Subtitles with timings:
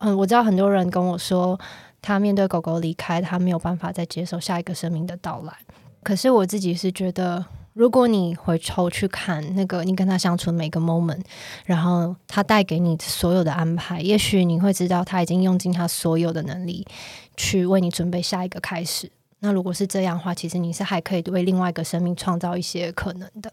[0.00, 1.58] 嗯，我知道很多人跟我说，
[2.00, 5.52] 他面对狗狗离开，他没有办法再接受下一个生命的到来。
[6.02, 11.20] 可是我自己是觉得，如果你回头去看那个你跟他相处的每个 moment，
[11.66, 16.86] 然后他带给你所有的安排，也许你会知道他已经用尽他所有的能力
[17.36, 19.12] 去为你准备下一个开始。
[19.40, 23.52] 那如果是这样的话，其实你是还可以为另外一个生命创造一些可能的。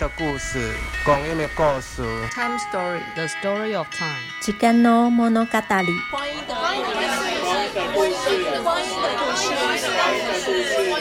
[0.00, 0.72] 的故事，
[1.04, 2.02] 光阴的故事。
[2.30, 4.16] Time story, the story of time。
[4.40, 6.00] 时间の物语。
[6.10, 10.48] 光阴的故事，光阴的故事，光阴的故事，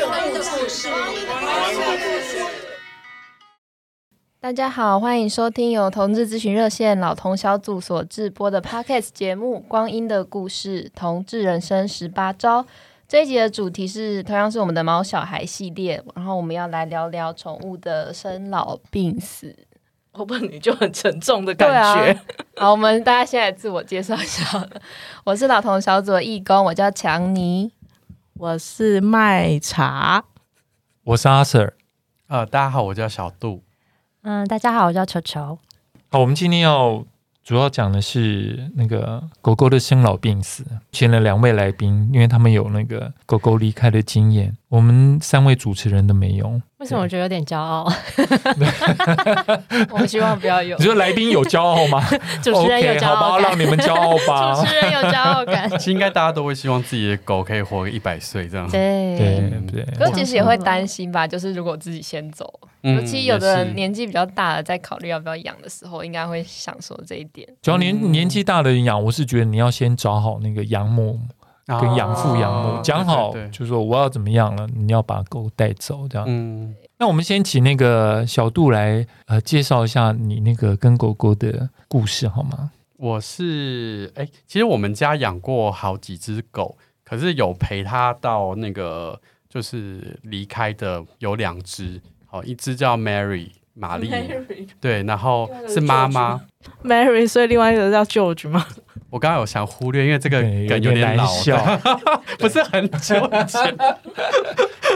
[0.03, 2.43] 光阴的故事，光阴的故事。
[4.41, 12.63] 大家好，欢迎收听由同志咨询热线老同小组所制播的 Podcast 节目《光阴的故事：同志人生十八招》。
[13.09, 19.55] 这一集的主题是同样是我们的猫小孩系列，然后我们要来聊聊宠物的生老病死。
[20.11, 22.11] 我问你就很沉重的感觉。
[22.11, 22.21] 啊、
[22.57, 24.69] 好，我们大家先来自我介绍一下。
[25.23, 27.71] 我是老同小组的义工，我叫强尼。
[28.35, 30.25] 我是麦茶。
[31.05, 31.73] 我是阿 Sir。
[32.27, 33.63] 呃，大家好，我叫小杜。
[34.21, 35.57] 嗯，大家好，我叫球球。
[36.11, 37.03] 好，我们今天要。
[37.49, 46.61] 主要讲的是那个狗狗的生老病死，请了两位来宾，因为他们有那个狗狗离开的经验，我们三位主持人都没有。
[46.77, 47.91] 为什么我觉得有点骄傲？
[49.89, 50.77] 我希望不要有。
[50.77, 51.99] 你说来宾有骄傲吗？
[52.41, 54.53] 主持人有骄傲感，okay, 好吧，让你们骄傲吧。
[54.53, 55.67] 主持人有骄傲感。
[55.77, 58.69] 其实应该大家都会希望自己的狗可以活个一百岁这样。
[58.69, 59.83] 对对对。
[59.97, 62.47] 可是其实也会担心吧，就是如果自己先走，
[62.83, 67.45] 嗯、尤其有的人年纪比较大的，在考虑要不要养的时候，应该会想说这一点。
[67.61, 71.19] 主要年年纪大的人养，我是觉得你要先找好那个养母。
[71.79, 76.25] 跟养父养母讲好，就是说我要怎么样了，你要把狗带走这样。
[76.27, 82.71] 嗯，那我们先请那个小杜来呃介绍一下你那个跟狗狗的故事好吗？
[82.97, 94.67] 我是哎、欸，其实我们家养过好几只狗，可是有陪它到那个就是离开的有两只，好，一只叫 Mary 玛丽，Mary.
[94.81, 96.39] 对，然后是妈妈
[96.83, 98.65] Mary，所以另外一个叫 George 吗？
[99.09, 101.25] 我刚刚有想忽略，因为这个梗有点老，
[102.37, 103.75] 不是很久以前。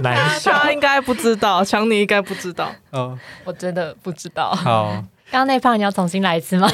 [0.01, 2.69] 难笑，他应该不知道，强尼应该不知道。
[2.91, 4.51] 嗯，我真的不知道。
[4.51, 4.91] 好，
[5.31, 6.69] 刚刚那趴你要重新来一次吗？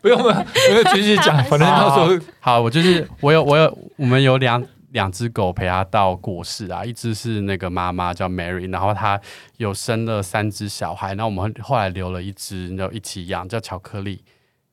[0.00, 1.36] 不用了，不用继续讲。
[1.44, 9.20] 反正到时候好，我就是我有我有我们有两两只狗陪他到过世啊，一只是那个妈妈叫 Mary，然后她
[9.56, 14.22] 有生了三只小孩，那我们后来留了一只，然后一起养，叫巧克力。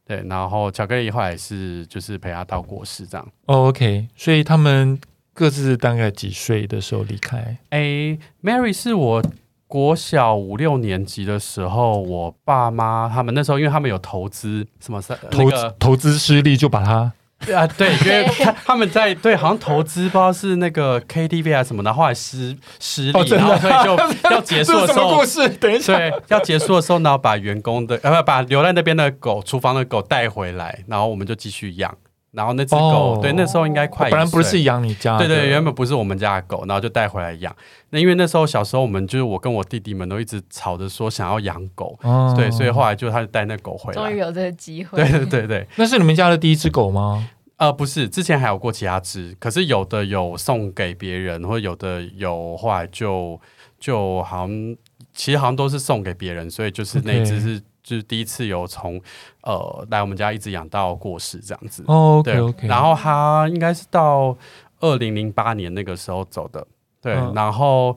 [0.06, 3.28] 对，然后巧克力后来是就是陪他到过世这样。
[3.46, 4.98] Oh, OK，所以他们
[5.34, 7.58] 各自大概几岁的时候离开？
[7.70, 9.22] 哎，Mary 是我
[9.68, 17.12] 国小五六年级的时候，我爸妈他们那时候，因为他们有投资什么投、那个、投资失利，就把他。
[17.46, 23.96] 对啊，对，因为他他们在对，好像投资不知道是那个 KTV 啊什么的，后来失失利，哦、然后所以就
[24.32, 25.48] 要结束的时候，故事？
[25.50, 31.96] 等一下，对，要结束的时候，然后把员工的呃不把留在那边的狗，厨房的狗带回来，然后我们就继续养。
[32.32, 37.56] 然后那只狗，哦、对，那时候应该快，本来不是养你家，对对，原本不是我们家的狗，然后就带回来养。
[37.90, 45.02] 那因为那时候小时候，我们就是我跟我弟弟们都一直吵着说想要养狗，哦、对，所以后来就他就带那狗回来，终于有这个机会。
[45.02, 47.28] 对对对对，那是你们家的第一只狗吗？
[47.56, 53.40] 呃，不是，之前还有过其他只，可是有的有送给别人，或者有的有后来就
[53.80, 54.76] 就好像
[55.14, 57.60] 其实好像都是送给别人，所以就是那只是。
[57.60, 57.64] Okay.
[57.88, 59.02] 就是第一次有从
[59.44, 64.38] 呃来我们家一直养到过世这样子哦，对，OK，然后他应该是到
[64.82, 66.68] 二零零八年那个时候走的，
[67.02, 67.96] 对，嗯、然后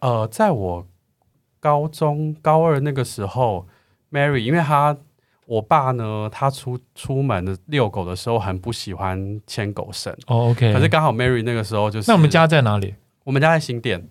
[0.00, 0.84] 呃在我
[1.60, 3.64] 高中高二那个时候
[4.10, 4.96] ，Mary，因为他
[5.46, 12.96] 我爸呢，他出出门的遛狗的时候很不喜欢牵狗绳，哦，OK，可是刚好 Mary 那个时候就是，那我们家在哪里？
[13.22, 14.08] 我们家在新店。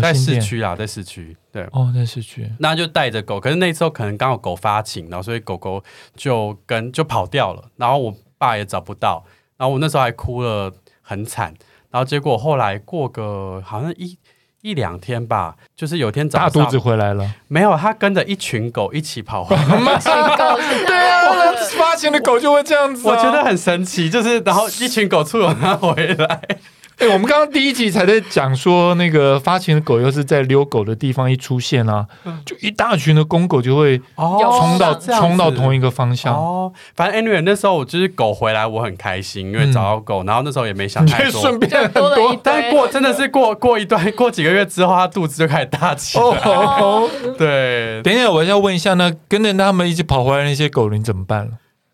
[0.00, 5.82] 在市区啊，在市区，对，哦，在市区，那就带着狗，可是那时候可能刚好狗发情，然后所以狗狗
[6.16, 9.24] 就跟就跑掉了，然后我爸也找不到，
[9.58, 10.72] 然后我那时候还哭了
[11.02, 11.52] 很惨，
[11.90, 14.16] 然后结果后来过个好像一
[14.62, 19.62] 一两天吧，就是有天早上大肚子回来了，没有，他跟着一群狗一起跑回来，
[20.86, 26.40] 对啊，发情的狗就会这样子，我觉得很神奇，就是然后一群狗簇拥他回来。
[27.02, 32.06] 哎，我们刚刚第一集才在讲说，那个发情的狗又是在遛狗的地方一出现啊，
[32.46, 36.32] 就一大群的公狗就会冲到冲到同一个方向。
[36.32, 42.38] 哦，反正 anyway 那时候我就是狗回来，我很开心，因为找到狗，然后那时候也没想太多， 顺便很多。
[42.40, 46.24] 但过真的是过过一段过几个月之后，它肚子就开始大起来。
[46.24, 48.00] 哦， 对。
[48.04, 51.50] 等一下，我要问一下呢，跟着他们一起跑回来那些狗，你怎么办了？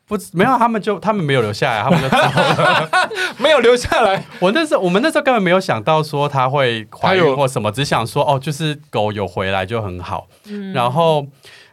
[0.09, 4.25] 不，没有，他们就他们没有留下来，他们就 走了，没有留下来。
[4.41, 10.27] 我那时候，我们那时候根本没有想到说他会怀孕或什么，只想说哦，就是狗有回来就很好。
[10.47, 11.27] 嗯，然后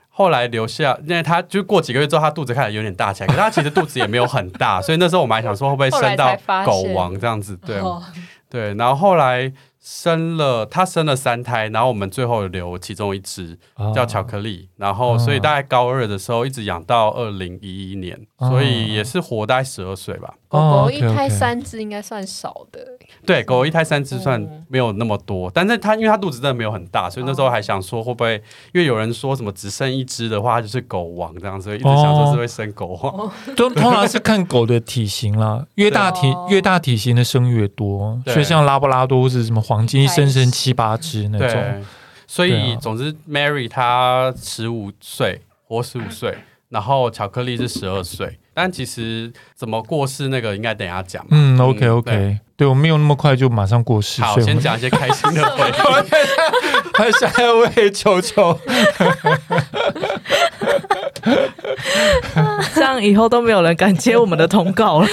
[0.09, 6.35] 后来留下，因为他就过几个月之后，他肚子开始有点大起来， 可是他其实肚子也没有很大，所以那时候我们还想说会不会生到
[6.65, 7.81] 狗王这样子，对，
[8.49, 8.73] 对。
[8.75, 9.51] 然后后来。
[9.87, 13.55] 生了，他生了三胎，然后我们最后留其中一只
[13.93, 20.33] 叫巧克力，然后所以大概高二的时候一直养到二零一一年，所以也是活大概十二岁吧。
[20.55, 22.79] 狗狗一胎三只应该算少的。
[23.25, 28.35] 对，狗狗一胎三只算没有那么多，但是它因为它肚子真的没有很大，所以那时候还想说会不会，
[28.73, 32.99] 因为有人说什么只生一只的话就是狗王这样子，所以一直想说是会生狗。
[33.01, 33.31] 王。
[33.55, 41.83] 通 通常是看狗的体型啦，越大体越大体型的生越多，所以像拉布拉多是什么黄金一生生七八只那种。
[42.27, 46.35] 所以总之，Mary 她十五岁，活十五岁，
[46.69, 48.39] 然后巧克力是十二岁。
[48.55, 51.23] 但其实怎么过世那个应该等一下讲。
[51.29, 54.21] 嗯，OK OK，对，对我没有那么快就马上过世。
[54.21, 55.73] 好，先讲一些开心的 回忆。
[56.97, 58.57] 还有下一位球球，
[62.73, 65.07] 这样以后都没有人敢接我们的通告了。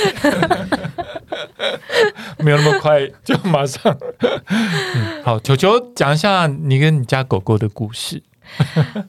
[2.39, 3.99] 没有那么快就马上。
[4.47, 8.23] 嗯、好，球球讲一下你跟你家狗狗的故事。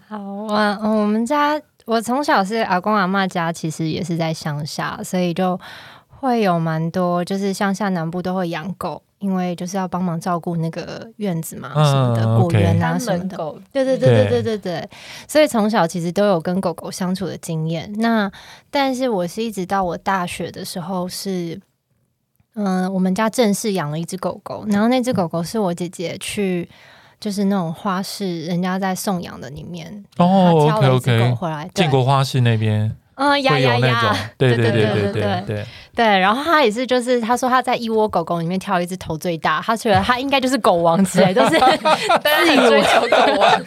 [0.10, 0.18] 好
[0.50, 1.62] 啊，我们家。
[1.86, 5.60] 我从小是阿公阿妈家，其实也是在乡下，所以就
[6.08, 13.38] 会有蛮多，就是乡下南部都会养狗，因为就是要帮忙照顾那个院子嘛，什么的果园啊什么的。
[13.72, 14.90] 对对对对对对对，
[15.28, 17.92] 所以从小其实都有跟狗狗相处的经验。
[17.98, 18.32] 那
[18.70, 21.60] 但是我是一直到我大学的时候是，
[22.56, 26.70] 嗯、呃，我们家正式养了一只狗狗，然后那只狗狗是我姐姐去。
[27.24, 35.66] 就是那种花市，人家在送养的里面哦，OK OK，回来建国花市那边，嗯，呀呀呀，对对对对对对
[35.96, 43.62] 对，然后他也是，就是他说他在一窝狗狗里面挑一只头最大，他觉得他应该就是狗王之类，都是 自己追求狗王。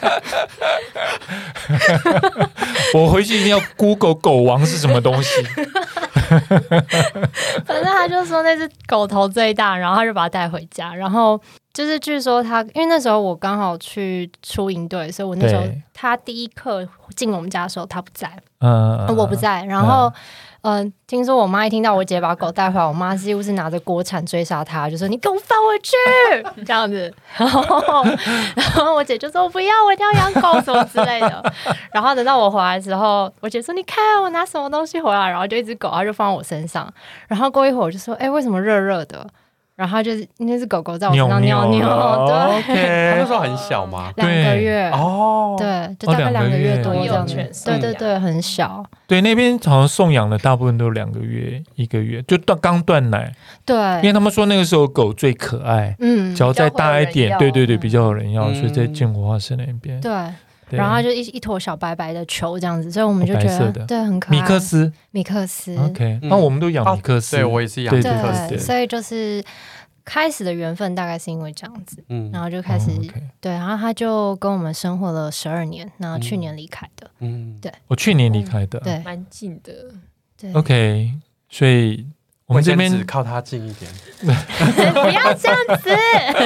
[2.94, 5.40] 我回去一定要 Google 狗王是什么东西。
[7.64, 11.40] 反正他就说那只狗头最大，然后他就把它带回家，然后。
[11.76, 18.26] 就是据说他，因为那时候我刚好去出营队，所以我那时候他第一刻进我们家的时候他不在，
[19.16, 19.64] 我不在。
[19.64, 20.12] 然后，
[20.62, 25.94] 嗯、听说我妈一听到我姐把狗带回来，我妈几乎是拿着锅铲追杀她，就说你给我放回去
[26.66, 27.12] 这样子。
[27.36, 28.04] 然后，
[28.54, 31.52] 然后我姐就说我不要，我一定要养狗什么之类的。
[31.92, 36.92] 然后等到我回来的时候，我姐说你看我拿什么东西回来，然后就一只狗，它就放在我身上。
[37.28, 39.26] 然后过一会儿我就说，哎、为什么热热的？
[39.76, 42.26] 然后就是应该是狗狗在我身上尿尿，
[42.66, 44.10] 对，它那时候很小嘛？
[44.16, 44.90] 两个月。
[44.90, 46.82] 哦，对，就大概两个月。
[46.82, 47.26] 多这样。
[47.26, 47.34] 子，
[47.64, 48.84] 对对对，很小。
[49.06, 53.32] 对，那边好像送养的大部分都两个月、一个月，就断刚断奶。
[53.64, 60.00] 对，因为他们说那个时候狗最可爱，嗯，只要再大一点，对对对，比较有人要，所以在建国花市那边。
[60.00, 60.12] 对，
[60.70, 64.40] 然后就一一坨小白白的球这样子，所以我们就觉得对很可爱。
[64.40, 69.44] 米克斯，米克斯，OK，那我们都养米克斯，对我也是养米克斯，所以就是。
[70.08, 72.92] 开始的缘分大概是因为这样子，嗯，然后就开始、
[73.40, 79.72] 对，然后他就跟我们生活了十二年，然后去年离开的，嗯，对，我去年离开的，对，蛮近的，
[80.40, 81.12] 对，OK，
[81.48, 82.06] 所以。
[82.46, 83.90] 我们这边只靠他近一点，
[84.22, 85.90] 不要这样子。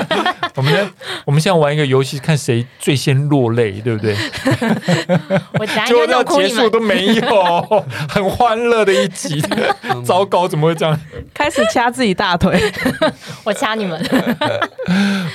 [0.56, 0.90] 我们呢，
[1.26, 4.16] 我们现在玩一个游戏，看谁最先落泪，对不对？
[5.60, 9.42] 我就到结束都没有，很欢乐的一集。
[10.02, 10.98] 糟糕，怎么会这样？
[11.34, 12.58] 开始掐自己大腿，
[13.44, 14.02] 我掐你们。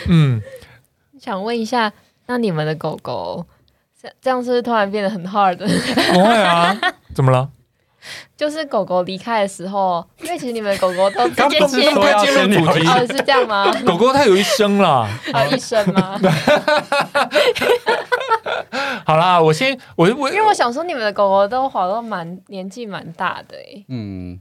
[0.08, 0.42] 嗯，
[1.22, 1.94] 想问一下，
[2.26, 3.46] 那你们的狗狗
[4.02, 5.58] 这这样是不是突然变得很 hard？
[5.58, 6.76] 不会啊，
[7.14, 7.50] 怎么了？
[8.38, 13.72] 就是狗狗离开的时候，因为其实你们狗狗都直接进入主题，哦，是这样吗？
[13.88, 16.20] 狗狗它有一生啦，啊， 一生吗？
[19.06, 24.39] 好啦，我先我我，因为我想说你们的狗狗都好像蛮年纪蛮大的哎，嗯，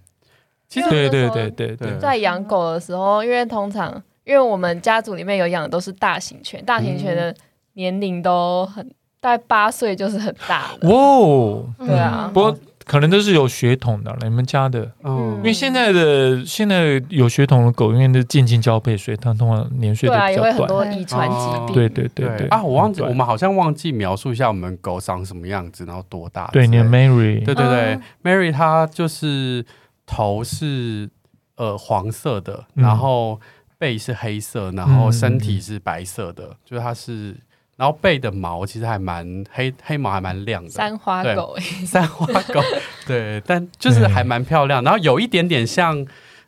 [0.68, 7.32] 其实对对对对对，在养狗的时候，因为通常因为我们家族里面有养的都是大型犬，大型犬的
[7.74, 8.84] 年龄都很
[9.20, 12.56] 大概八岁就是很大了，哇，对啊，不过。
[12.84, 21.74] 可能都是有血统的，你们家的，嗯，因为现在的现在有血统的狗，因为是近亲交配，所以它通常年岁都比较短，很多遗传疾病。
[21.74, 22.46] 对对对对。
[22.48, 26.48] 啊，我忘记，我们好像忘记描述一下我们狗长什么样子，然后多大。
[26.52, 26.84] 对，你的。
[26.84, 27.64] Mary，对对。
[27.66, 29.64] 对，Mary 它就是
[30.06, 31.08] 头是
[31.56, 33.40] 呃黄色的，然后
[33.78, 37.36] 背是黑色，然后身体是白色的，就是它是。
[37.76, 40.70] 然后背的毛其实还蛮黑，黑毛还蛮亮的。
[40.70, 42.60] 三花狗， 三花狗，
[43.06, 44.82] 对，但就是还蛮漂亮。
[44.84, 46.06] 然后有一点点像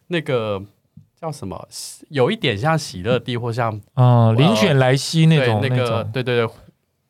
[0.08, 0.62] 那个
[1.20, 1.68] 叫什么，
[2.10, 6.54] 有一点像喜乐蒂或像啊灵犬莱西那种那个，对对对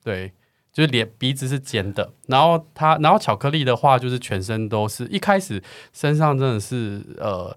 [0.02, 0.32] 对，
[0.72, 2.10] 就是脸鼻子是尖的。
[2.26, 7.56] 然后它，然后巧克力的话，就是全身都是一开始身上真的是呃。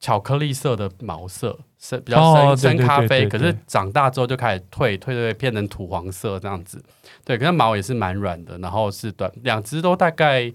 [0.00, 6.82] 巧克力色的毛色，深比较深、哦、深咖啡，可是长大之后就开始褪褪褪，变成土黄色这样子。
[7.24, 10.52] 对，可是毛也是蛮软的，然后是短，两只都大概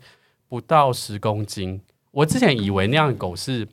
[0.47, 1.81] 不到十公斤。
[2.11, 3.67] 我之前以为那样的狗是。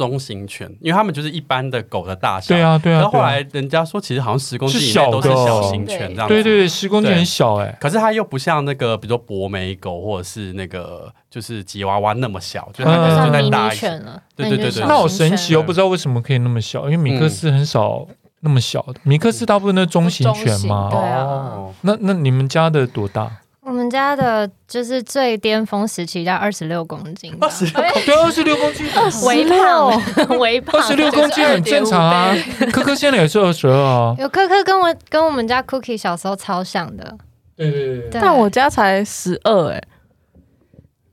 [0.00, 2.54] 中型犬，因为他们就是一般的狗的大小。
[2.54, 3.00] 对啊，对啊。
[3.00, 6.32] 然后后来人家说，其实好像十公斤以内都是小型犬这样子。
[6.32, 7.76] 对对对，十公斤很小哎。
[7.78, 14.22] 可是它又不像那个，比如说博美狗或者是那个就是吉娃娃那么小，就它可能大一点了。
[14.34, 15.62] 对对对对，那好神奇哦！
[15.62, 18.06] 不知道为什么可以那么小，因为米克斯很少
[18.40, 20.88] 那么小的，米克斯大部分都是中型犬嘛。
[20.90, 21.66] 对啊。
[21.82, 23.30] 那那你们家的多大？
[23.62, 27.72] 我们家的就是最巅峰时期在二十六公斤，二十六，
[28.06, 28.86] 对，二十六公斤，
[29.26, 32.34] 微胖，微胖，二十六公斤很正常啊。
[32.72, 34.16] 科科现在也是二十二啊。
[34.18, 37.18] 有科科跟我跟我们家 Cookie 小时候超像的，
[37.54, 38.08] 对对对。
[38.10, 39.82] 但我家才十二哎。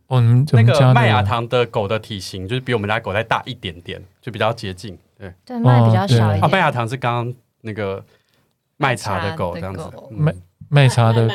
[0.07, 4.97] 哦，你们那个麦芽糖的狗的体型就是比我们家狗再大一点点，就比较接近。
[5.19, 6.41] 对对，麦比较小一点。
[6.41, 8.01] 啊，麦芽糖是刚刚那个
[8.77, 10.33] 麦茶的狗这样子，麦
[10.69, 11.29] 麦茶的。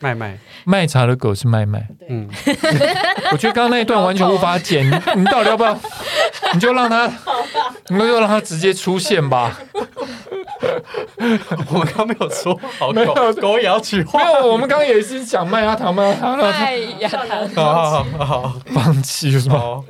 [0.00, 2.28] 麦麦卖茶的狗是麦麦，嗯，
[3.32, 4.84] 我觉得刚刚那一段完全无法剪，
[5.16, 5.78] 你到底要不要？
[6.52, 7.06] 你就让他，
[7.88, 9.56] 你就让他直接出现吧。
[11.68, 14.18] 我们刚没有说好狗，狗也要取话。
[14.18, 17.48] 没有，我们刚刚也是讲麦芽糖，麦芽糖，麦芽糖。
[17.54, 19.80] 好好好，放弃是吗？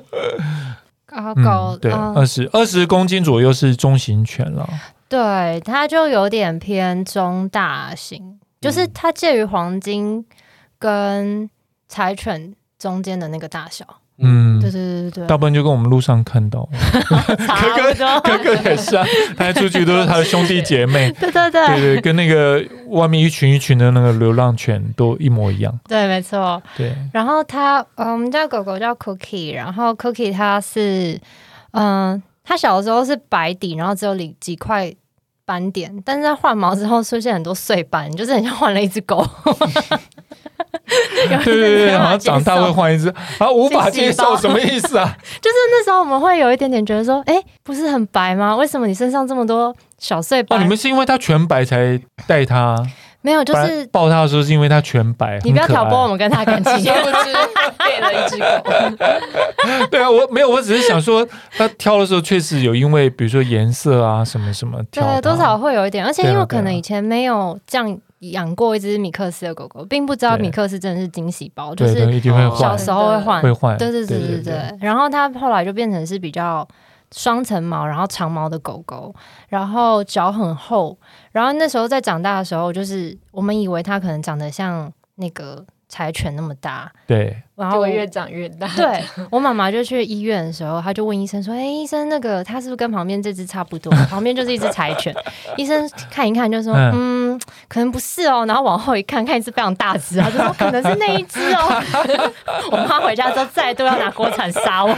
[1.06, 4.68] 啊，狗对，二十二十公斤左右是中型犬了。
[5.08, 8.38] 对，它就有点偏中大型。
[8.64, 10.24] 就是它介于黄金
[10.78, 11.48] 跟
[11.88, 13.84] 柴犬中间的那个大小，
[14.18, 16.68] 嗯，对对对对，大部分就跟我们路上看到，
[17.46, 19.06] 差不多，哥哥也是啊，
[19.36, 26.94] 他出去都是他的兄弟姐妹，对 对对，对对，跟那个外面一群一群的那个流浪犬都一模一样，对，没错，对。
[27.12, 31.20] 然后他，呃，我们家狗狗叫 Cookie，然后 Cookie 它是，
[31.72, 34.94] 嗯，它小的时候是白底，然后只有几几块。
[35.46, 39.26] 斑点，但是在换毛之后出现很多碎斑，就是很像换了一只狗。
[40.86, 43.08] 对对对，然后长大会换一只，
[43.38, 45.16] 啊，无法接受什么意思啊？
[45.40, 48.54] 就是那时候我们会有一点点觉得说，哎，不是很白吗？
[48.54, 50.58] 为什么你身上这么多小碎斑？
[50.58, 52.76] 哦，你们是因为它全白才带它？
[53.24, 55.40] 没有，就是抱他的时候是因为他全白。
[55.44, 57.32] 你不要挑拨我们跟他感情，是不是
[57.88, 59.86] 变了一只狗？
[59.90, 61.26] 对啊，我没有，我只是想说，
[61.56, 71.94] 他挑的时候确实有因为，比如说颜色啊什么什么挑，对，多少会有一点，而且因为可能以前没有这样养过一只米克斯的狗狗，并不知道米克斯真的是惊喜包，就是
[72.58, 74.54] 小时候会换，会换，对对对对对。
[74.80, 76.68] 然后它后来就变成是比较。
[77.12, 79.14] 双层毛，然后长毛的狗狗，
[79.48, 80.98] 然后脚很厚，
[81.32, 85.64] 然后那时候在长大的时候，就是我们以为它可能长得像那个。
[85.94, 88.66] 柴犬那么大，对，然后越长越大。
[88.74, 93.92] 对，我妈妈就去医院的时候，她就问医生说：“哎、欸，医生，那个它是不是跟旁边这只差不多？
[94.10, 95.14] 旁边就是一只柴犬。
[95.56, 101.80] ”医生看一看就说：“嗯，可能不是哦。”然后往后一看，看一只非常大只，他就说：“可能是那一只哦。
[102.72, 104.90] ”我妈回家之后再都要拿锅铲杀我。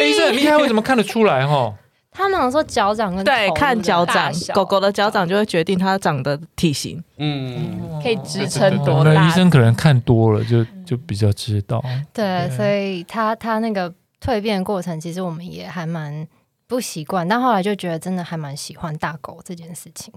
[0.00, 1.44] 医生很厉害，为什么看得出来？
[1.44, 1.74] 哈。
[2.14, 9.26] 他们好像说脚掌跟对，看脚掌，狗狗的脚掌就会决定它长的体型，嗯，可以支撑多大。
[9.26, 11.82] 医生可能看多了，就就比较知道。
[12.12, 13.92] 对，所以他他那个
[14.22, 16.28] 蜕变过程，其实我们也还蛮
[16.66, 20.12] 不习惯，但后来就觉得真的还蛮喜欢大狗这件事情。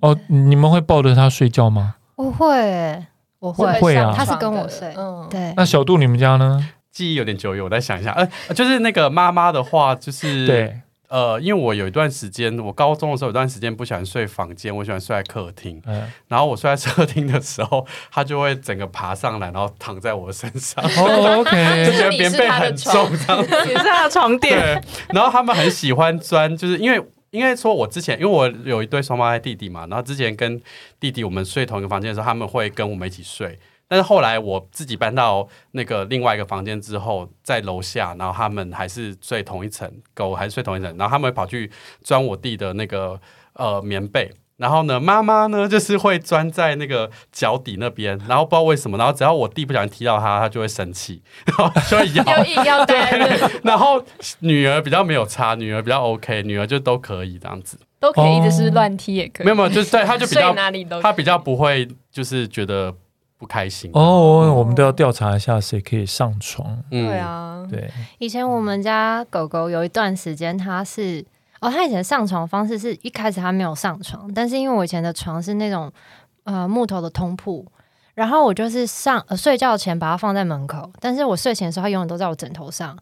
[0.00, 1.94] 哦，你们会抱着它睡觉吗？
[2.16, 3.06] 我会，
[3.38, 4.92] 我会会啊，他是跟我睡。
[4.96, 5.54] 嗯，对。
[5.56, 6.68] 那小杜，你们家呢？
[6.90, 8.10] 记忆有点久远，我再想一下。
[8.10, 10.80] 呃，就是那个妈妈的话，就是对。
[11.12, 15.78] 呃，因为我有一段时间，我高中的时候有一段时间不喜欢睡房间，我喜欢睡在客厅。
[15.84, 20.82] 嗯，然后我睡在客厅的时候，他就会整个爬上来，然后躺在我身上。
[20.82, 23.54] 哦，OK，就觉得棉被很重，这样子。
[23.68, 24.58] 你是他的床垫。
[24.58, 24.80] 对。
[25.10, 30.58] 然后他们很喜欢钻，就是因为因为说我之前因为我有一对双胞胎弟弟嘛，然后之前跟
[30.98, 33.58] 弟弟我们睡同一个房间的时候，他们会跟我们一起睡。
[33.92, 41.70] 但是后来我自己搬到那个另外一个房间之后，在楼下，然后他们还是睡同一层，狗还是睡同一层，然后他们会跑去
[42.02, 43.20] 钻我弟的那个
[43.52, 44.32] 呃棉被。
[44.56, 52.64] 然后呢，妈妈呢就是会钻在那个脚底那边，然后不知道为什么，然后只要我弟不小心踢到他，他就会生气，然后就会 咬。
[52.64, 52.96] 要对。
[53.62, 54.02] 然后
[54.38, 59.44] 女儿比较没有差，女儿比较 OK，女儿就都可以这样子，都可以一直是乱踢也可以。
[59.44, 62.94] 没有没有，就是对，他就比较哪里都，他比较不会就是觉得
[63.42, 63.90] 不开心。
[63.92, 66.80] 哦，我们都要调查一下谁可以上床。
[66.92, 67.90] 嗯、对啊，对。
[68.18, 71.26] 以前我们家狗狗有一段时间，它是。
[71.60, 75.92] 哦，它以前上床方式是一开始它没有上床，但是因为我以前的床是那种
[76.42, 77.64] 呃木头的通铺，
[78.14, 82.98] 然后我就是上、呃、睡觉前把它放在门口，但是我睡前的时候，它永远都在我枕头上，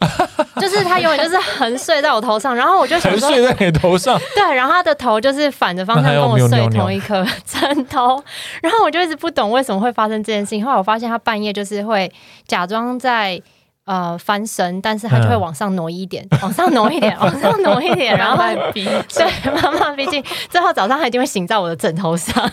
[0.60, 8.22] 就是他永远就是横睡在我头上，然后我就想说横睡在你头上， 对，然后他的头就是反着方向跟我睡同一颗枕头，
[8.62, 12.10] 然后我就一直不懂为什么会发生这件事情，后来我发现他半夜就是会
[12.46, 13.40] 假装在。
[13.86, 22.48] 呃，翻身，但是他就会往上挪一点，嗯、往上挪一点， 往上挪一点，然后逼，对，妈妈逼近，最后早上他一定会醒在我的枕头上，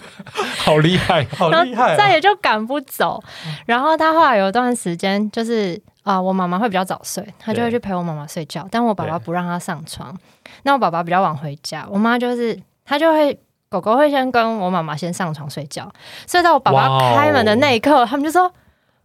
[0.57, 3.21] 好厉害，好厉害，再也就赶不走。
[3.67, 10.17] 然后他后来有一段时间，就是啊、呃，我妈妈会比较早睡，她就会去陪我妈妈睡觉，但我爸爸不让她上床，
[10.63, 13.37] 那我爸爸比较晚回家，我妈就是她就会
[13.69, 15.91] 狗狗会先跟我妈妈先上床睡觉，
[16.25, 18.51] 睡到我爸爸开门的那一刻，他们就说。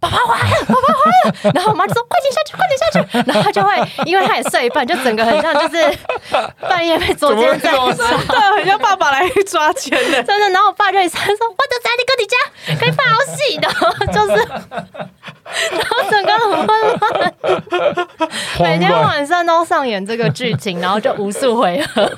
[0.02, 1.52] 爸爸回来了，爸爸回来了。
[1.54, 2.98] 然后我妈就说：“快点下去，快点下去。”
[3.30, 5.98] 然后他就会，因为他也睡一半，就整个很像就是
[6.68, 10.48] 半夜被捉奸在床，对，很像爸爸来抓奸的，真的。
[10.48, 12.36] 然后我爸就一直说：“我就在你哥你家，
[12.80, 13.68] 可以发好戏的。
[14.12, 14.42] ”就是，
[15.70, 16.68] 然后整个很混
[17.00, 18.08] 乱，
[18.60, 22.10] 每天晚上都上演这个剧情，然后就无数回合。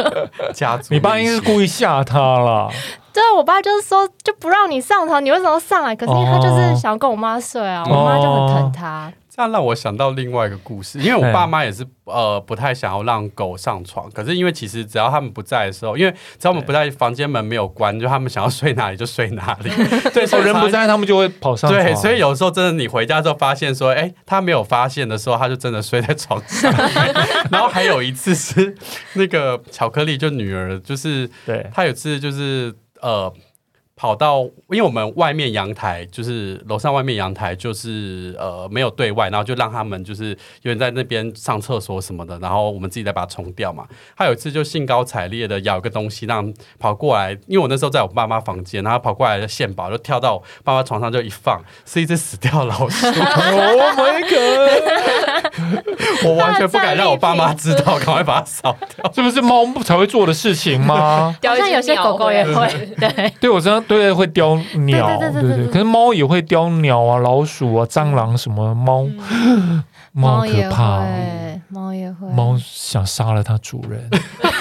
[0.53, 2.71] 家族，你爸应该是故意吓他了。
[3.12, 5.95] 对，我爸就是说，就不让你上床，你为什么要上来？
[5.95, 9.12] 可是因为他就是想要跟我妈睡啊，哦、我妈就很疼他。
[9.35, 19.71] 这样让我想到另外一个故事，因为我爸妈也是呃不太想要让狗上床，可是因为其实只要他们不在的时候，因为只要我们不在，房间门没有关，就他们想要睡哪里就睡哪里。
[20.14, 21.83] 对，所以人不在，他们就会跑上床。
[21.83, 26.73] 对，所以有时候真的你回家之后发现说，哎，他没有发现的时候，他就真的睡在床上。
[27.51, 28.77] 然后还有一次是
[29.14, 32.73] 那个巧克力，就女儿，就是对，她有次就是。
[33.03, 33.31] 呃，
[34.05, 43.87] 跑到，因为我们外面阳台就是楼上外面阳台就是呃没有对外，然后就让他们就是有人在那边上厕所什么的，然后我们自己再把它冲掉嘛。
[44.14, 53.07] 他有一次就兴高采烈的咬个东西，让跑过来，因为我那时候在我爸妈房间，然后跑过来的献宝就跳到我爸妈床上就一放，是一只死掉老鼠。
[53.07, 53.14] Oh
[53.99, 54.83] my god！
[56.27, 59.09] 我完全不敢让我爸妈知道，赶快把它扫掉。
[59.17, 61.35] 这不是猫才会做的事情吗？
[61.43, 62.69] 好像有些狗狗也会。
[62.99, 65.66] 对，对我知道，对，会叼鸟，对对对。
[65.68, 68.74] 可是猫也会叼鸟啊、老鼠啊、蟑螂什么。
[68.74, 69.07] 猫，
[70.12, 71.04] 猫可怕，
[71.68, 72.26] 猫也会。
[72.28, 74.11] 猫想杀了它主人。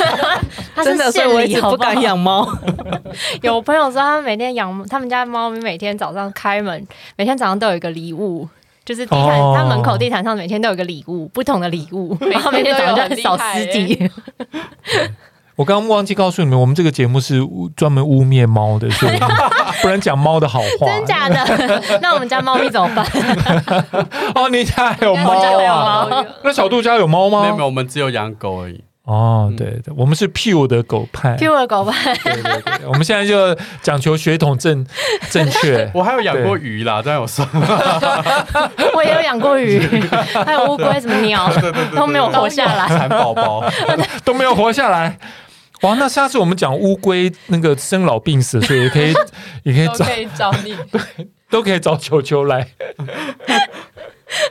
[0.83, 2.47] 真的，所以我一直不敢养猫。
[3.41, 8.47] 有朋友说，他们每天养他们家猫咪，每天早上开门，每天早上都有一个礼物。
[8.85, 14.11] 就是地毯，他门口地毯上每天都有个礼物，不同的礼物，然后每天早上就扫尸体。
[15.55, 17.39] 我刚刚忘记告诉你们，我们这个节目是
[17.75, 19.19] 专门污蔑猫的，所以
[19.81, 20.87] 不能讲猫的好话。
[20.87, 21.81] 真假的？
[22.01, 23.05] 那我们家猫咪怎么办？
[24.33, 25.31] 哦，你家还有猫
[25.63, 26.25] 啊？
[26.43, 27.41] 那小杜家有猫吗？
[27.41, 28.83] 没有，没有，我们只有养狗而已。
[29.05, 32.15] 哦，对对，我们是 pure 的狗派，pure 的狗派。
[32.15, 34.85] 对对对，我们现在就讲求血统正
[35.29, 35.91] 正确。
[35.93, 37.67] 我还有养过鱼啦，这样有算吗？
[38.95, 39.77] 我也有养过鱼，
[40.45, 41.51] 还有乌龟，什么鸟
[41.93, 43.61] 都没有活下来，蚕宝宝
[44.23, 45.17] 都没有活下来。
[45.83, 49.13] 哇，那下次我们讲乌龟那个生老病死，所以也可以
[49.63, 51.01] 也可以找，可以找你， 对，
[51.49, 52.67] 都可以找球球来。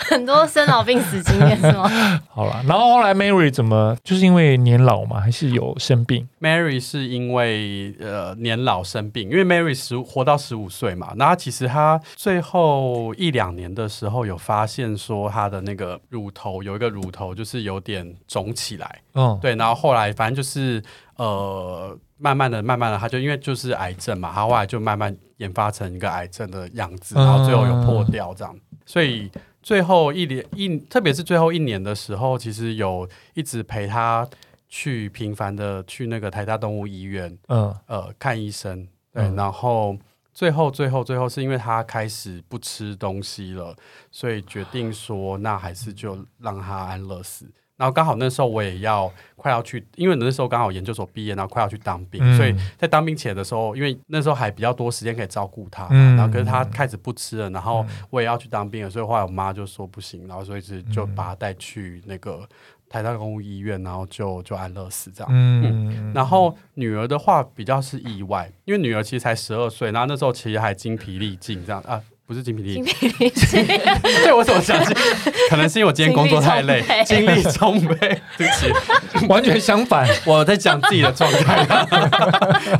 [0.08, 1.90] 很多生老病死经验是吗？
[2.30, 20.80] 好了，然后后来 Mary 怎么就是因为年老嘛，还是有生病？Mary 是因为呃年老生病，因为 Mary 十活到十五岁嘛，那其实她最后一两年的时候有发现说她的那个乳头有一个乳头就是有点肿起来，嗯，对，然后后来反正就是
[21.24, 29.30] 呃慢慢的、慢慢的，他就因为就是癌症嘛，他后来就慢慢研发成一个癌症的样子，然后最后有破掉这样，嗯、所以。
[29.64, 34.28] 最后一年一，特别是最后一年的时候，其实有一直陪他
[34.68, 39.96] 去频繁的去那个台大动物医院，嗯，呃，看医生，对，嗯、然后
[40.34, 43.72] 最后最后最后是因为他开始不吃东西了，
[44.10, 47.48] 所以决定说，那还是就让他安乐死。
[47.76, 62.48] 然后刚好那时候我也要快要去，因为那时候刚好研究所毕业，然后快要去当兵，嗯、所以在当兵前的时候，因为那时候还比较多时间可以照顾他，嗯、然后可是他开始不吃了，然后我也要去当兵了，所以后来我妈就说不行，然后所以是就把他带去那个
[62.88, 65.30] 台大公务医院，然后就就安乐死这样。
[65.32, 72.00] 嗯，嗯，然后女儿的话比较是意外，因为女儿其实才十二岁，然后那时候其实还精疲力尽这样啊。
[72.32, 72.82] 不是精疲力
[73.30, 73.66] 尽，
[74.24, 74.94] 对我怎么想起？
[75.50, 78.20] 可能是因为我今天工作太累，精力充沛。
[78.38, 78.72] 对不起，
[79.28, 81.64] 完全相反，我在讲自己的状态。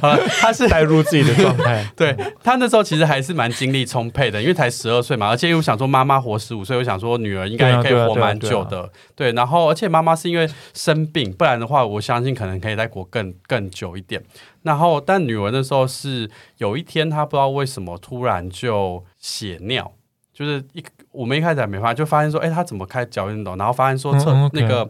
[0.01, 1.85] 好了，他是带入自己的状态。
[1.95, 8.91] 对，他那时候其实还是蛮精力充沛的，因为才十二岁嘛，而且又想说妈妈活十五岁，我想说女儿应该可以活蛮久的。
[9.15, 14.23] 对，然后而且妈妈是因为生病，不然的话，我相信可能可以再活更更久一点。
[14.63, 19.93] 然后，但女儿那时候是有一天，她不知道为什么突然就血尿，
[20.33, 23.57] 就是一我们一开始还没发现，就发现说，哎，她怎么开始脚运动？
[23.57, 24.61] 然后发现说，厕、嗯 okay.
[24.61, 24.89] 那个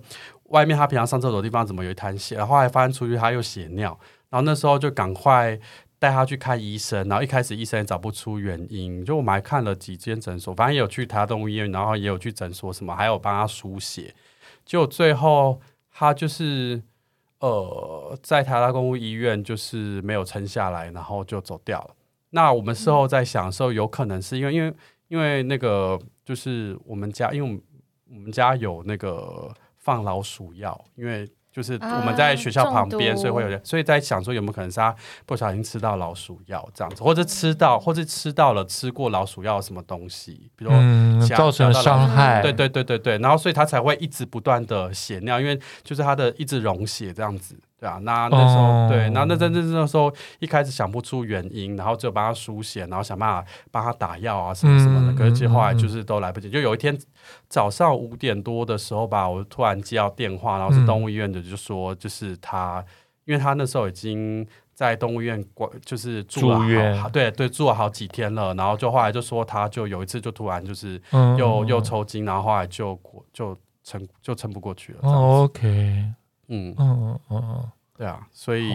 [0.51, 2.37] 外面她平常上厕所的地方怎么有一滩血？
[2.37, 5.59] 然后还发现出去她又血尿，然后那时候就赶快
[5.99, 7.09] 带她去看医生。
[7.09, 14.15] 然后一开始医生也找不出原因，就我们还看了几间诊所，反正也有去台大动物医院，然后也有去诊所什么，还有帮她输血。
[14.67, 16.83] 结果最后她就是。
[17.43, 21.95] 呃，在台大公务医院就是没有撑下来，然后就走掉了。
[22.31, 24.75] 那我们事后在想的时候，有可能是因为，因为，
[25.09, 27.61] 因为那个就是我们家，因为
[28.11, 31.29] 我们家有那个放老鼠药，因为。
[31.53, 34.95] 就是我们在学校旁边，所以会有人，所以在想说有没有可能是他
[35.27, 40.71] 不小心吃到老鼠药这样子，或者吃到，或者吃到了吃过老鼠药什么东西，比如
[41.29, 42.41] 造成伤害。
[42.41, 47.55] 对对对对对，然后所以他才会一直不断的血尿，因为就是他的一直溶血这样子。
[47.83, 56.49] 对啊，那那时候、哦、对，然后那真正那时候一开始想不出原因，然后就帮他输血，然后想办法帮他打药啊什么什么的，嗯、可是后来就是都来不及。
[56.49, 56.97] 就有一天
[57.49, 62.87] 早上五点多的时候吧，我突然接到电话，然后是动物医院的，就说就是他，嗯、
[63.25, 71.03] 因为他那时候已经在动物医院关，就是住了好，住院对对住了好几天了，然后就后来就说他就有一次就突然就是
[71.37, 72.97] 又、嗯、又抽筋，然后后来就
[73.33, 74.99] 就撑就撑不过去了。
[75.03, 76.05] 哦、OK。
[76.53, 76.75] 嗯。
[76.79, 77.65] 嗯嗯嗯，
[77.97, 78.71] 对啊，所以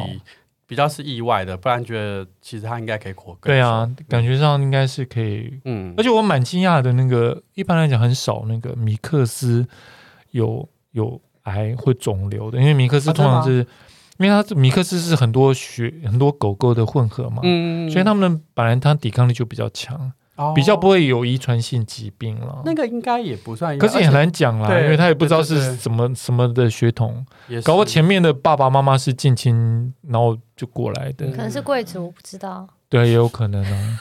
[0.66, 3.54] 比较是意外的，不然觉得其实他应该可以活更久。
[3.54, 5.62] 对啊，感觉上应该是可以。
[5.64, 9.66] 嗯，而且我蛮惊讶的，那个一般来讲很少那个米克斯
[10.32, 13.68] 有有癌或肿瘤的，因为米克斯通常是，啊、
[14.18, 20.12] 因为它米克斯是很多血很多狗狗的混合嘛，嗯，所以他们本来它抵抗力就比较强。
[20.56, 27.26] 比较不会有遗传性疾病了，那个应该也不算，可是也很难讲啦，因为他也不知道是什么什么的血统，
[27.64, 32.68] 搞不前面的爸爸妈妈是近亲，然后就过来的，可能是贵族，我不知道。
[32.90, 34.00] 对，也有可能啊，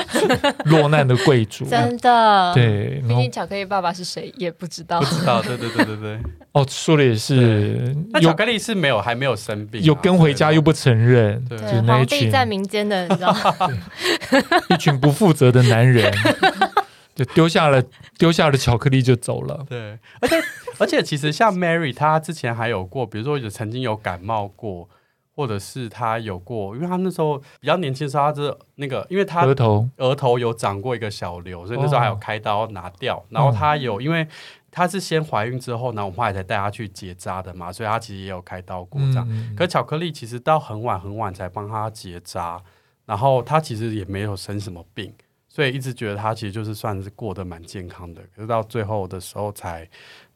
[0.64, 2.54] 落难的贵族，真的。
[2.54, 5.42] 对，毕竟巧克力爸爸是谁也不知道，不知道。
[5.42, 6.18] 对对对对对。
[6.52, 7.94] 哦，说的也是。
[8.10, 13.54] 那巧克力是没有，还没有生病，有跟回家又不承认，对，皇帝在民间的，你知道吗？
[14.70, 16.10] 一群不负责的男人，
[17.14, 17.82] 就丢下了
[18.16, 19.66] 丢下了巧克力就走了。
[19.68, 20.36] 对，而且
[20.78, 24.88] 而且其实像 Mary，她之前还有过，比如说有曾经有感冒过。
[25.36, 33.18] 或者是他有过，因为他那时候比较年轻的时候，他是那个，因为他额头额头有长过一个小瘤，所以那时候还有开刀拿掉。
[33.18, 34.26] 哦、然后他有，因为
[34.70, 39.26] 他是先怀孕之后呢，我们后来才带他去结扎的嘛，所以他其实也有开刀过这样。
[39.30, 42.58] 嗯、可巧克力其实到很晚很晚才帮他结扎，
[43.04, 45.12] 然后他其实也没有生什么病，
[45.50, 48.22] 所以一直觉得他其实就是算是过得蛮健康的。
[48.34, 49.86] 可是到最后的时候才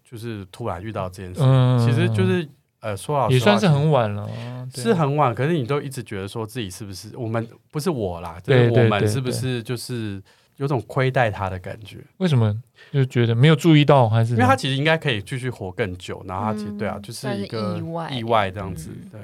[0.05, 2.47] 就是突然遇到这件事，嗯、其实就是。
[2.81, 4.29] 呃，说老实话，也算是很晚了，
[4.75, 5.35] 是很晚。
[5.35, 10.23] 可是你都一直觉得说自己是不是我们不是我啦，对，我们是不是就是
[10.57, 11.99] 有种亏待他的感觉？
[12.17, 12.55] 为什么
[12.91, 19.21] 就觉得没有注意到，还是因为他其实应该可以继续活更久，然后他其实对啊，就是一个意外意外这样子，对，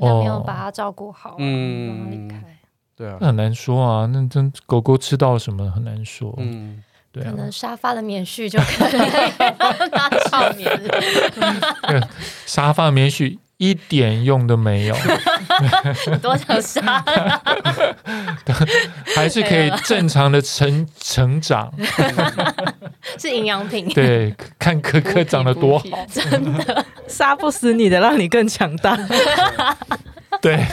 [0.00, 2.56] 好像没有把他照顾好，嗯，离开，
[2.94, 6.82] 对啊，那很难说啊，那真狗狗吃到什么很难说，嗯。
[7.12, 9.00] 对啊、可能沙发的棉絮就可以
[9.90, 10.80] 拿草棉，
[12.46, 14.96] 沙发棉絮一点用都没有，
[16.22, 17.04] 多少沙，
[19.16, 21.72] 还是可以正常的成成长，
[23.18, 23.88] 是营养品。
[23.88, 26.84] 对，看可可长得多好，真的。
[27.08, 28.96] 杀不死你的，让你更强大。
[30.40, 30.64] 对。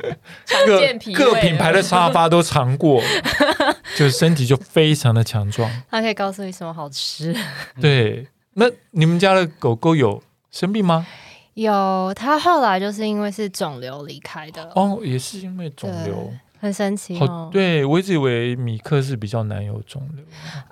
[0.66, 0.80] 各
[1.14, 3.02] 各品牌的沙发都尝过，
[3.96, 5.70] 就是身体就非常的强壮。
[5.90, 7.34] 他可以告诉你什么好吃。
[7.80, 11.06] 对，那你们家的狗狗有生病吗？
[11.54, 14.70] 有，它后来就是因为是肿瘤离开的。
[14.74, 17.50] 哦，也是因为肿瘤，很神奇哦。
[17.52, 20.24] 对，我一直以为米克是比较难有肿瘤。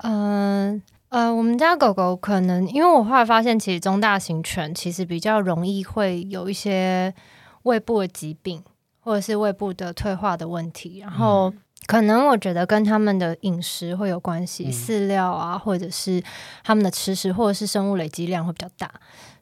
[0.03, 7.13] 嗯，呃，我们家狗狗可能因为我后来发现，其实中大型犬其实比较容易会有一些
[7.65, 8.63] 胃部的疾病，
[9.09, 11.51] 或者是胃部的退化的问题，然后
[11.87, 16.23] 可能我觉得跟他们的饮食会有关系，嗯、饲料啊，或者是
[16.63, 18.93] 他们的吃食，或者是生物累积量会比较大。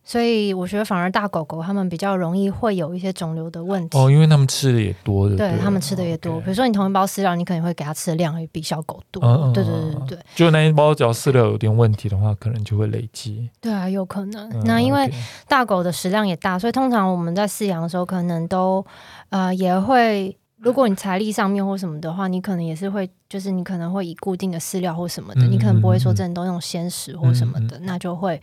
[0.09, 6.41] 所以我觉得反而大狗狗它们比较容易会有一些肿瘤的问题哦，因为它们吃的也多的，对，它们吃的也多。
[6.43, 9.21] 比如说你同一包饲料，你可能会给它吃的量也比小狗多。
[9.25, 13.51] 嗯、对对对对，就那一包只要饲料有点问题的话，可能就会累积。
[13.61, 14.49] 对啊，有可能。
[14.51, 15.13] 嗯、那因为
[15.49, 18.87] 大狗的食量也大，所以通常我们在饲养的时候，可能都
[19.31, 28.41] 呃也会，如果你财力上面或什么的话，你可能也是会，就是你可能会以固定的饲料或什么的，嗯、你可能不会说真的都用鲜食或什么的，嗯、那就会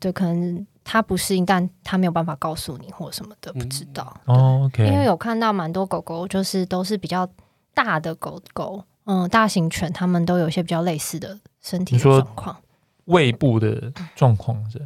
[0.00, 0.66] 对可能。
[0.88, 4.16] 他不适应，但他没有办法告诉你或什么的，不知道。
[4.26, 4.86] 哦，OK。
[4.86, 7.28] 因为有看到蛮多狗狗，就是都是比较
[7.74, 12.56] 大的狗狗，嗯，大型犬，它们都有一些比较类似的身体状况，
[13.06, 14.78] 胃部的状况是。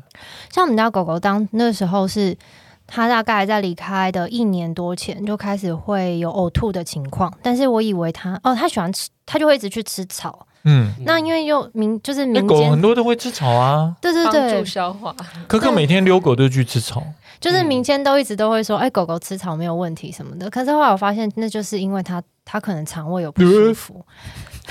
[0.51, 2.35] 像我们家狗狗，当那时候是，
[2.87, 10.47] 它大概在离开的一年多前就开始会有呕吐的情况，但是我以为它，哦，它喜欢吃，它就会一直去吃草。
[10.65, 15.15] 嗯，那因为又民就是民间狗很多都会吃草啊，对对对，帮助消化。
[15.47, 17.03] 可可每天遛狗都去吃草，
[17.41, 20.51] 就是民间都一直都会说，哎、欸，狗狗吃草没有问题什么的。
[20.51, 24.05] 可是后来我发现，那就是因为它它可能肠胃有不舒服。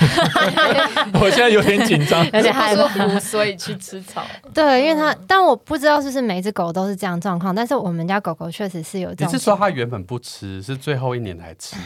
[0.00, 4.22] 我现在有点紧张， 有点害怕，所以去吃草。
[4.54, 9.30] 对，因为它，但我不知道是不是每只狗都是这样状况，但是我们家狗狗确实是有这样。
[9.30, 11.76] 你是说它原本不吃，是最后一年才吃？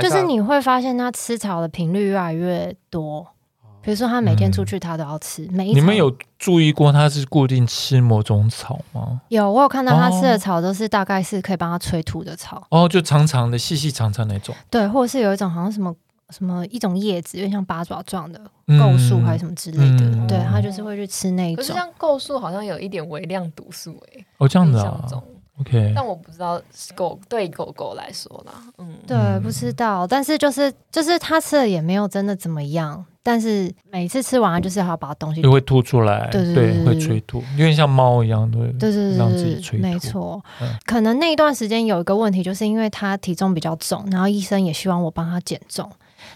[0.00, 3.26] 就是你会发现它吃草的频率越来越多，
[3.82, 5.48] 比如说它每天出去它都要吃。
[5.50, 9.20] 每一，你们有注意过它是固定吃某种草吗？
[9.28, 12.66] 有，我有看到它吃的草都是大概是可以帮它催吐的草。
[12.70, 14.54] 哦，就长长的、细细长长那种。
[14.68, 15.94] 对，或者是有一种好像什么
[16.30, 18.40] 什么一种叶子，有点像八爪状的
[18.78, 20.04] 构树还是什么之类的。
[20.04, 21.64] 嗯、对，它就是会去吃那一种。
[21.64, 24.26] 可是像构树好像有一点微量毒素诶、欸。
[24.38, 25.08] 哦，这样子啊。
[25.94, 26.60] 但我不知道
[26.94, 30.06] 狗对狗狗来说啦，嗯，对，不知道。
[30.06, 40.42] 但是就是就是它吃了也没有真的怎么样，但是每次吃完就是要把东西就会吐出来，对对，对，对会催吐，有点像猫一样，对对对，让自己催吐，没错。
[40.60, 45.90] 嗯、可能那一段时间有一个问题，就是因为它体重比较重，然后医生也希望我帮他减重。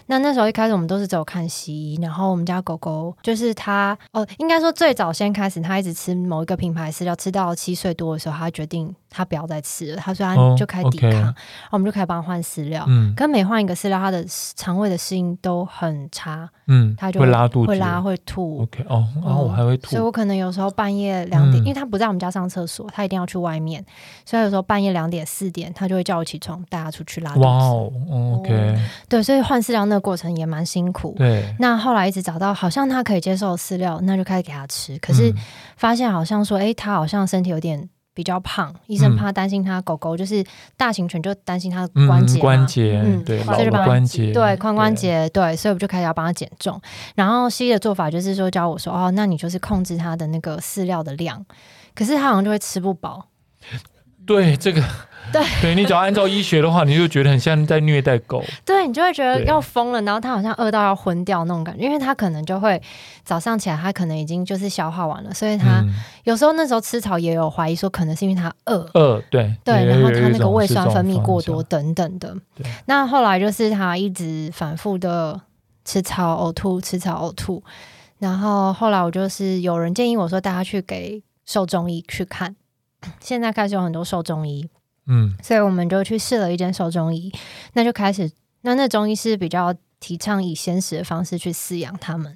[0.07, 11.33] 那那时候一开始我们都是只有看西医，然后我们家狗狗就是它哦，应该说最早先开始，它一直吃某一个品牌饲料，吃到七岁多的时候，它决定它不要再吃了，他说他就开始抵抗，
[11.71, 12.83] 我们就开始帮他换饲料。
[12.89, 14.25] 嗯，跟每换一个饲料，他的
[14.57, 16.49] 肠胃的适应都很差。
[16.67, 18.63] 嗯，他就会，拉肚子，会拉会吐。
[18.63, 23.81] OK，哦，然后我还会吐，所以我可能有时候半夜两点，嗯、因为他不在我们家上厕所，他一定要去外面，
[24.25, 27.45] 所以有时候半夜两点四点，他就会叫我起床带他出去拉肚子。
[27.45, 27.91] 哇哦
[28.39, 28.75] ，OK，
[29.07, 31.13] 对，所以换饲料那个过程也蛮辛苦。
[31.17, 34.97] 对，那后来一直找到好像他可以接受饲料，那就开始给他吃。
[34.97, 35.33] 可是
[35.77, 40.43] 发现好像说，哎，他好像身体有点比较胖，医生怕担心他狗狗就是
[40.75, 46.81] 大型犬，就担心它关节关节，嗯，对，老的关节，对，髋关节，对，所以我们就开始要帮他减重。
[47.13, 51.45] 然后西医的做法就是说教我说，哦，那你就是控制它的那个饲料的量，
[51.93, 53.27] 可是它好像就会吃不饱。
[54.25, 54.81] 对这个。
[55.31, 58.43] 对，对你只要按照医学的话，你就觉得很像在虐待狗。
[58.63, 62.81] 对，你就会觉得要疯了，然后它好像饿到要昏掉那种感觉，因为它可能就会
[63.23, 65.83] 早上起来，它可能已经就是消化完了，所以它
[66.23, 68.89] 有时候那时候吃草也有怀疑说，可能是因为它饿。
[68.93, 72.35] 饿，对对，然后它那个胃酸分泌过多等等的。
[72.55, 75.41] 对，那后来就是它一直反复的
[75.83, 77.63] 吃草呕吐，吃草呕吐，
[78.19, 82.55] 然后后来我就是有人建议我说带它去给兽中医去看，
[83.19, 84.69] 现在开始有很多兽中医。
[85.07, 87.31] 嗯，所以我们就去试了一间兽中医，
[87.73, 92.35] 那就开始，那那中医是比较提倡以鲜食的方式去饲养他们，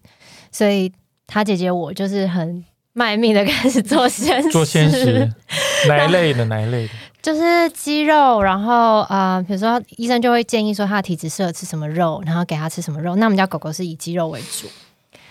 [0.51, 0.91] 所以
[1.27, 5.27] 他姐姐我就是很卖命的开始做鲜食，做鲜食，
[5.87, 14.67] 哪一类的哪一类的，就是鸡肉，然后啊、呃，比如说医生就会建议说他的体质适合吃什么肉，然后给他吃什么肉，那我们家狗狗是以鸡肉为主。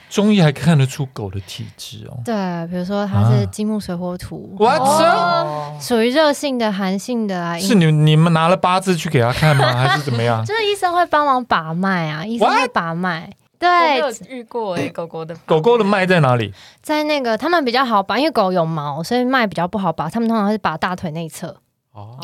[0.08, 2.18] 中医还看得出狗的体质哦。
[2.24, 2.34] 对，
[2.68, 7.58] 比如说它是金木水火土，我属于热性的、寒性的啊。
[7.58, 9.72] 是你你们拿了八字去给他看吗？
[9.76, 10.44] 还是怎么样？
[10.44, 13.30] 就是医生会帮忙把脉啊，医生会把脉。
[13.58, 16.54] 对，有遇过哎，狗狗的狗狗的脉在哪里？
[16.80, 20.08] 在那个他们比较好把，因为狗有毛，所以脉比较不好把。
[20.08, 21.56] 他们通常是把大腿内侧。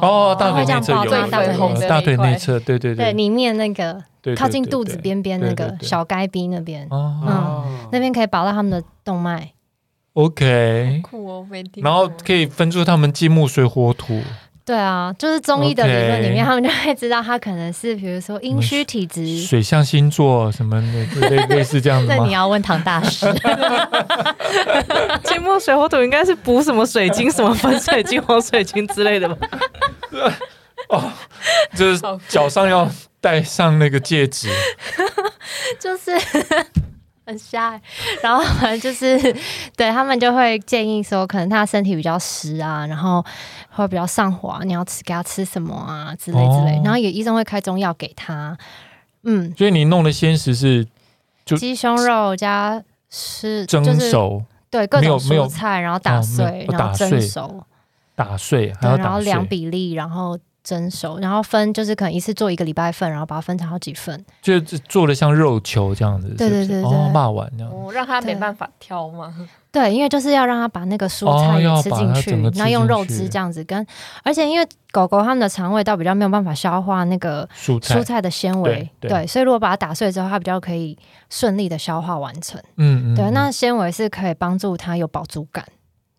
[0.01, 4.03] 哦，大腿内侧有大腿大腿内侧，对对对，里面那个。
[4.39, 9.53] 靠近肚子边边那个小该边那边，嗯，那边可以保到他们的动脉。
[10.15, 11.47] OK，酷哦，
[11.83, 14.23] 然后可以分出他们金木水火土。
[14.67, 16.49] 对啊，就是中医的理论里面，Okay.
[16.49, 20.81] 他们就会知道他可能是比如说阴虚体质、水象星座什么
[21.21, 22.07] 的，类类似这样子。
[22.09, 23.27] 那你要问唐大师。
[25.25, 29.49] 金木水火土应该是补什么水晶、什么粉水晶、黄水晶之类的吧？
[30.89, 31.13] 哦，
[31.77, 34.49] 就是脚上要戴上那个戒指，
[35.79, 36.13] 就是。
[37.27, 37.81] 很瞎、欸，
[38.23, 39.17] 然后反正就是，
[39.77, 43.25] 对他们就会建议说，可能他身体比较湿啊，然后
[43.71, 48.57] 会比较上火，你要吃给他吃什么啊之类之类，哦、然后也医生会开中药给他。
[49.23, 50.87] 嗯，所以你弄的鲜食是
[51.45, 57.65] 就鸡胸肉加是蒸熟，对各种蔬菜，然后打碎，哦、然后蒸熟，
[58.15, 60.39] 打碎，对，然后量比例，然后。
[60.65, 66.35] 蒸熟，然后分就是可能一次做一个礼拜份，然后把它分成好几份，就做的像肉球这样子。
[66.37, 67.71] 对对对对，哦，骂完这样。
[67.71, 69.33] 哦，让它没办法挑吗？
[69.71, 73.87] 对，因为就是要让它把那个蔬菜也吃进去，然后用肉汁这样子跟，
[74.23, 80.97] 而且因为狗狗它们的肠胃道比较没有办法消化那个蔬菜的纤维，对，所以如果把它打碎之后，它比较可以
[81.29, 82.61] 顺利的消化完成。
[82.77, 85.65] 嗯嗯，对，那纤维是可以帮助它有饱足感。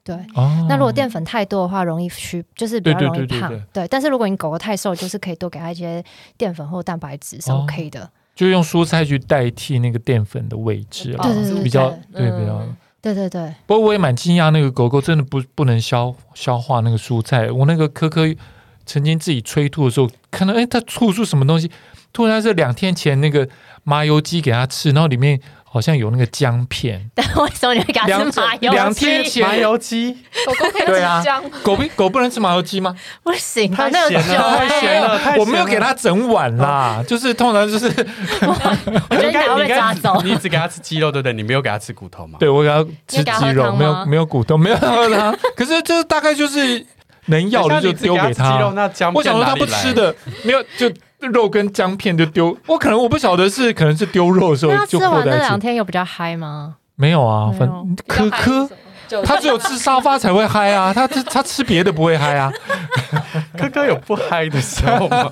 [0.05, 3.27] 对，哦、那如果淀粉太多的话，容易虚，就是比较容易胖。
[3.27, 6.03] 对，对，对，对，对，对，但是如果你狗狗太瘦，就是可以多给它一些
[6.37, 8.07] 淀粉或蛋白质是 OK 的。
[8.35, 11.27] 就用蔬菜去代替那个淀粉的位置啊，
[11.63, 12.61] 比较对比较。
[13.01, 13.51] 对对对。
[13.65, 17.51] 不过我也蛮惊讶，那个狗狗真的不不能消消化那个蔬菜。
[17.51, 18.31] 我那个科科
[18.85, 21.71] 曾经自己催吐的时候，看到哎，它吐出什么东西？
[22.13, 23.49] 突然是两天前那个
[23.83, 25.41] 麻油鸡给它吃，然后里面。
[25.75, 28.69] 好像有那个姜片， 但为什么你会给它吃麻油鸡？
[28.69, 30.13] 两天前麻油鸡，
[30.45, 32.95] 狗狗可以吃姜，狗不狗不能吃麻油鸡吗？
[33.23, 37.87] 不行，太咸了，太咸了，我没有给它整碗啦，就是通常就是，
[39.09, 40.21] 我觉得你要被抓走。
[40.23, 41.33] 你只给它吃鸡肉，对不对？
[41.33, 42.37] 你没有给它吃骨头吗？
[42.39, 45.37] 对，我给它吃鸡肉，没有没有骨头，没有喝汤。
[45.57, 46.85] 可是这大概就是
[47.25, 48.65] 能要的就丢给它。
[49.13, 50.89] 我想说它不吃的，没有就。
[51.19, 56.75] 肉跟姜片就丢，我可能我不晓得是可能是丢肉的时候就吃完那两天有比较嗨吗？
[56.95, 57.67] 没有啊，反
[58.07, 58.69] 科科
[59.23, 62.51] 他只有吃沙发才会嗨啊，他他吃别的不会嗨啊。
[63.57, 65.31] 科科有不嗨的时候吗？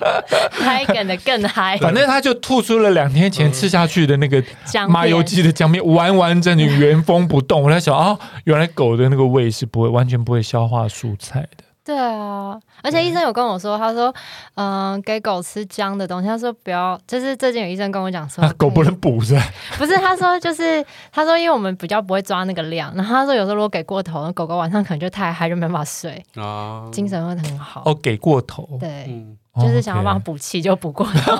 [0.50, 1.76] 嗨梗的更嗨。
[1.78, 4.42] 反正他就吐出了两天前吃下去的那个
[4.88, 7.62] 麻油鸡的姜片，完完整整原封不动。
[7.62, 11.64] 我在想啊，原来狗的那个胃是不会完全不会消化蔬菜的。
[11.82, 14.14] 对啊，而且医生有跟我说，他说，
[14.54, 19.42] 嗯、呃，给狗吃姜的东西，他说不要，就是最近有医生跟我讲说，狗不能补是吧？
[19.78, 27.82] 不是，他说就是， 他说因为我们比较不会抓那个量，然后他说有时候如果给过头，狗狗晚上可能就太嗨，就没办法睡啊，精神会很好。
[27.86, 31.36] 哦，给过头，对，嗯、就是想要帮他补气就补过头，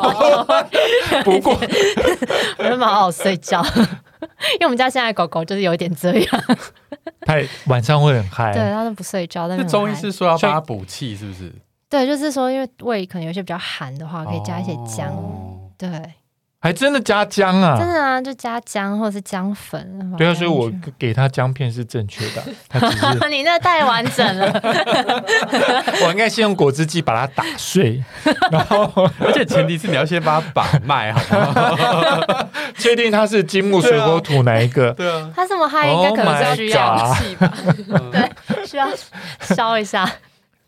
[1.22, 1.54] 补过，
[2.58, 3.64] 没办法好好睡觉。
[4.54, 6.44] 因为我们家现在狗狗就是有一点这样，
[7.26, 9.48] 它晚上会很嗨，对，它都不睡觉。
[9.48, 11.52] 但是中医是说要帮它补气，是不是？
[11.88, 15.88] 对，就是说，因为胃可能有些比较寒的话，可以加一些姜，哦、对。
[16.62, 17.78] 还真的加姜啊！
[17.78, 20.14] 真的啊，就加姜或者是姜粉。
[20.18, 22.42] 对啊，所以我给他姜片是正确的。
[23.30, 24.52] 你那太完整了。
[26.04, 28.02] 我应该先用果汁机把它打碎，
[28.52, 28.84] 然后
[29.18, 32.48] 而且前提是你要先把它把脉，好不好？
[32.76, 34.92] 确定它是金木水火土哪一个？
[34.92, 37.52] 对啊，它这么嗨，应该可能需要气吧？
[38.12, 38.30] 对，
[38.66, 38.86] 需要
[39.40, 40.06] 烧一下。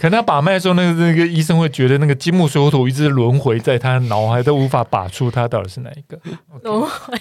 [0.02, 6.18] 可能他把脉的时候，那个那个医生会觉得那个金木水火土一直轮回在他脑海，都无法把出他到底是哪一个
[6.64, 7.16] 轮回。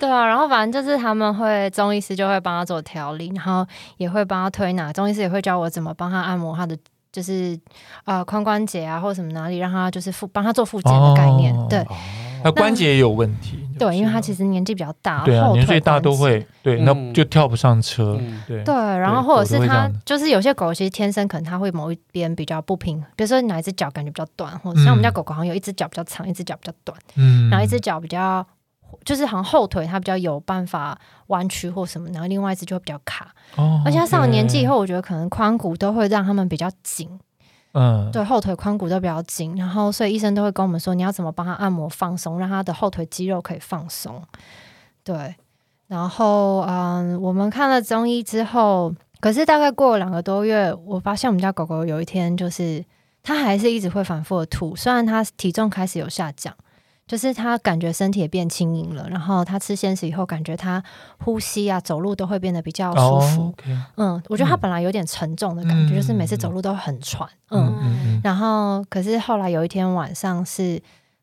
[0.00, 3.64] 对啊，然后反正就是他们会中医师就会帮他做调理，然后
[3.98, 6.76] 也会帮他推拿，中医师也会教我怎么帮他按摩他的
[7.12, 7.56] 就是
[8.04, 11.86] 呃髋关节啊或者什么哪里，让他就是复帮他做复健的概念，哦、对。
[12.42, 28.46] 他关节也有问题，对，因为他其实年纪比较大，对啊，年岁大都会，对，那就跳不上车，对，对，然后或者是他就是有些狗其实天生可能它会某一边比较不平，比如说哪一只脚感觉比较短，或者像我们家狗狗好像有一只脚比较长，一只脚比较短，嗯，然后一只脚比较
[29.04, 37.08] 就是好像后腿它比较有办法弯曲或什么，然后另外一只就会比较卡，哦，而且它上了年纪以后，我觉得可能髋骨都会让它们比较紧。
[37.72, 44.22] 嗯，对，后腿髋骨都比较紧，然后所以医生都会跟我们说，你要怎么帮他按摩放松，让他的后腿肌肉可以放松。
[45.02, 45.34] 对，
[45.88, 52.84] 然后嗯，我们看了中医之后，可是大概过了两个多月，我发现我们家狗狗有一天就是
[53.22, 56.54] 它还是一直会反复的吐，虽然它体重开始有下降。
[57.06, 60.82] 就是他感觉身体也变轻盈了，然后他吃鲜食以后，感觉他
[61.18, 63.42] 呼吸啊、走路都会变得比较舒服。
[63.42, 63.54] Oh.
[63.96, 67.28] 嗯，我觉得他本来有点沉重的感觉，嗯、就是每次走路都很喘。
[67.50, 70.82] 嗯，嗯然后可是后来有一天晚上是，是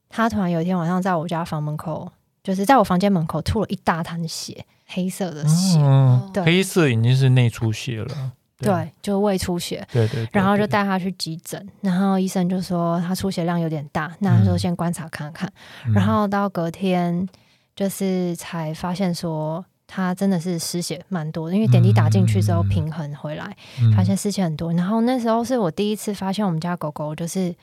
[0.10, 2.12] 他突然有一天晚上在我家房门口，
[2.44, 5.80] 就是在我房间门口吐了一大滩血，黑色的血。
[5.80, 8.34] 嗯、对，黑色已经是内出血了。
[8.60, 15.50] 对，就胃出血，对对，然后就带他去急诊，然后医生就说他出血量有点大，那他说先观察看看，
[15.94, 17.28] 然后到隔天
[17.76, 23.56] 就是才发现说他真的是失血蛮多的，因为点滴打进去之后平衡回来，
[23.96, 27.56] 发现失血很多，然后那时候是我第一次发现我们家狗狗就是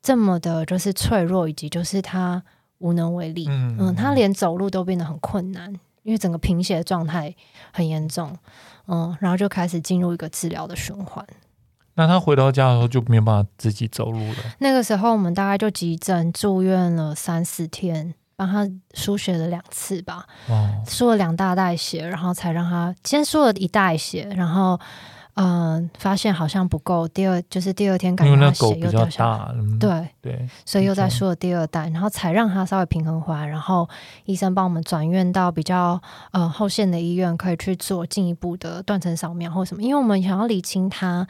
[0.00, 2.42] 这么的，就是脆弱，以及就是他
[2.78, 5.74] 无能为力，嗯，他连走路都变得很困难。
[6.04, 7.34] 因为整个贫血的状态
[7.70, 8.34] 很严重，
[8.88, 11.24] 嗯，然后就开始进入一个治疗的循环。
[11.94, 14.36] 那他回到家的时候就没有办法自己走路了。
[14.58, 20.26] 那个时候我们大概就急诊住院了三四天，帮他输血了两次吧，
[20.86, 24.80] 输了两大袋血，然后才让他先输了一袋血，然后。
[25.40, 27.06] 嗯，发现好像不够。
[27.06, 33.46] 第二就是第二天感觉那血又掉下来，对对，所以又在输了第二代，然后才让他稍微平衡回来。
[33.46, 33.88] 然后
[34.24, 41.24] 医生帮我们转院到比较呃后线的医院，可以去做进一步的断层扫描或什么，因为我们想要理清他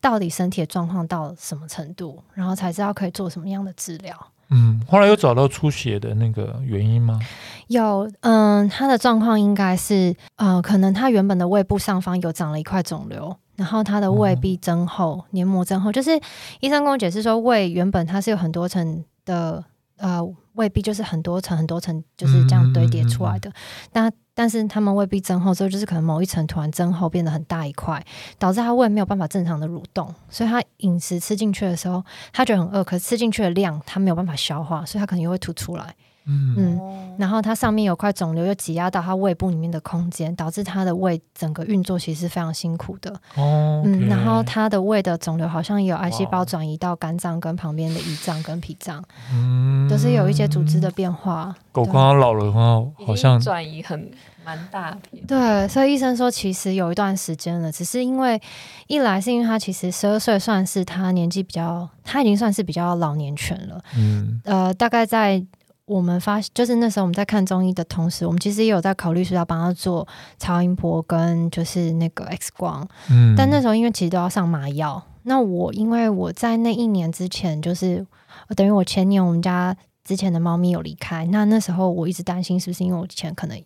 [0.00, 4.14] 到底身体的状况到什么程度，然后才知道可以做什么样的治疗。
[4.50, 7.18] 嗯，后来有找到出血的那个原因吗？
[7.66, 13.36] 有，嗯，他的状况应该是呃，可能他原本的胃部上方有长了一块肿瘤。
[13.58, 16.12] 然后他的胃壁增厚，黏膜增厚，就是
[16.60, 19.62] 医生跟我解释说，胃原本它是有很多层的，
[19.96, 20.20] 呃，
[20.54, 23.52] 胃壁就是很多层很多层就是这样堆叠出来的。
[23.94, 28.00] 那但是他们胃壁增厚之后，就是可能某一层突然增厚变得很大一块，
[28.38, 32.00] 导致他胃没有办法正常的蠕动，所以他饮食吃进去的时候，
[32.32, 35.92] 他觉得很饿，可是吃进去的量他没有办法消化，所以他可能又会吐出来。
[36.28, 36.78] 嗯，
[37.18, 43.10] 然后它上面有块肿瘤，又挤压到它胃部里面的空间，导致它的胃整个运作其实是非常辛苦的。
[43.34, 49.02] 哦，嗯，然后它的胃的肿瘤好像也有癌细胞转移到肝脏跟旁边的胰脏跟脾脏，
[49.32, 51.54] 嗯，都是有一些组织的变化。
[51.72, 54.10] 狗刚刚老了的话，好像转移很
[54.44, 55.24] 蛮大片。
[55.26, 58.38] 对，所以医生说其实有一段时间了，只是因为
[58.86, 63.80] 一来是因为他其实十二岁算是他年纪比较，他已经算是比较老年犬了。
[63.96, 65.42] 嗯，呃，大概在。
[65.88, 70.06] 我们发就是那时候我们在看中医的同时，我们其实也有在考虑说要帮他做
[70.38, 75.02] 超音波跟就是那个 X 光，嗯，但那时候因为其实都要上麻药。
[75.22, 78.06] 那我因为我在那一年之前，就是
[78.54, 83.58] 等于我前年我们家之前的猫咪有离开，那那时候我一直担心是不是因为我之前可能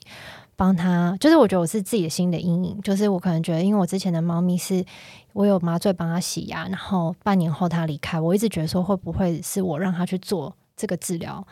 [0.57, 4.85] 帮他，就是我觉得我是自己的心理阴影，就是我可能觉得因为我之前的猫咪是
[5.33, 11.45] 我有麻醉帮他洗牙，然后半年后他离开，我一直觉得说会不会是我让他去做这个治疗。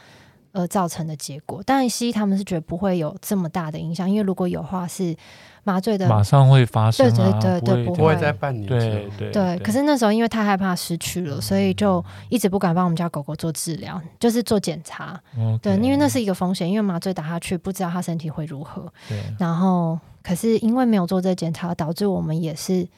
[0.53, 5.15] 而造成的结果，但西医他们是觉得不会有这么大的影响，因为如果有话是
[5.63, 15.21] 麻醉的，马上会发生，啊，对对对对，不会，在半年，对对对，可是那时候因为太害怕失去了，所以就一直不敢帮我们家狗狗做治疗，就是做检查。
[15.37, 15.59] Okay.
[15.59, 18.93] 对，因为那是一个风险，因为麻醉打下去不知道他身体会如何。
[19.09, 19.23] 对。
[19.39, 22.89] 然后，可是因为没有做这个检查，导致我们也是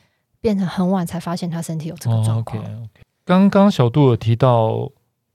[0.40, 2.62] 变成很晚才发现他身体有这个状况。
[2.62, 2.88] Oh, okay, okay.
[3.24, 4.90] 刚刚小杜有提到。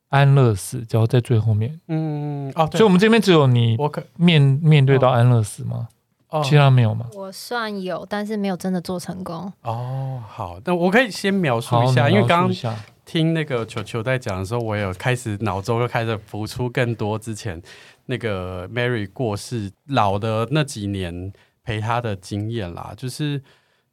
[0.10, 1.80] 安乐死，只要在最后面。
[1.88, 5.88] 嗯哦，所以我们这边只有你面，我可面面对到安乐死吗？
[6.30, 7.08] 哦，其他没有吗？
[7.14, 9.52] 我算有，但是没有真的做成功。
[9.64, 17.62] 哦，好，那我可以先描述一下，因为刚刚听那个球球在讲的时候，我有开始脑中又开始浮出更多之前
[18.06, 21.32] 那个 Mary 过世老的那几年
[21.64, 23.42] 陪他的经验啦，就是。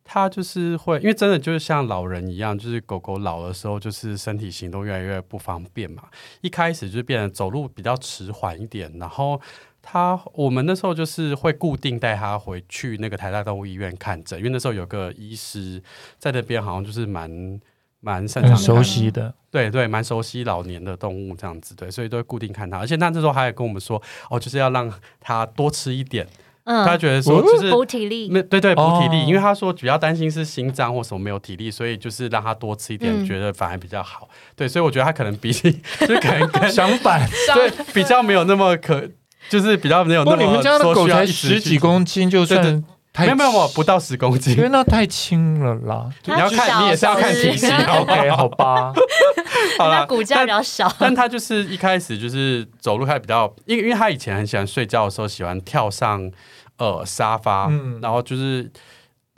[0.05, 6.05] 他就是会，因为真的就是像老人一样，就是狗狗老的时候，就是身体行动越来越不方便嘛。
[6.43, 9.41] 一开始就变得走路比较迟缓一点，然后
[9.81, 15.83] 它我们那时候就是会固定带它回去那个台大动物医院看诊，因为那时候有个医师
[16.19, 17.61] 在那边，好像就是蛮
[18.01, 22.77] 蛮擅长熟悉的，对对，蛮熟悉老年的动物这样子，对，所以都会固定看它。
[22.79, 26.27] 而且他那时候还有跟我们说，哦，就是要让它多吃一点。
[26.65, 34.29] 嗯，他觉得说就是补体力，对对对，补体力，因为他说主要担心是心脏或什么没有体力，所以就是让他多吃一点，觉得反而比较好。
[34.57, 39.07] 对，所以我觉得他可能比起 就可能跟 相反，对，比较没有那么可，
[39.51, 40.43] 就是比较没有那么。
[40.43, 42.83] 你们家的狗才十几公斤，就算
[43.19, 46.11] 没有没有不到十公斤，因为那太轻了啦。
[46.25, 47.71] 你要看，你也是要看体型。
[47.87, 48.93] OK，好吧，
[49.79, 56.31] 好了，骨架比较小，但他就是一开始就是走路还比较，因为因为他以前很喜欢睡觉的时候喜欢跳上。
[56.77, 58.69] 呃，沙发，嗯、然后就是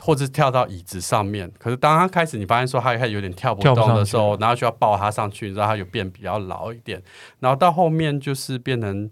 [0.03, 1.53] 或者跳到椅子上面。
[1.59, 7.03] 可是当他开始，你发现说他开始有点跳不动的时候，然后就要抱他上去，然后他有变比较老一点。
[7.41, 9.11] 然后到后面就是变成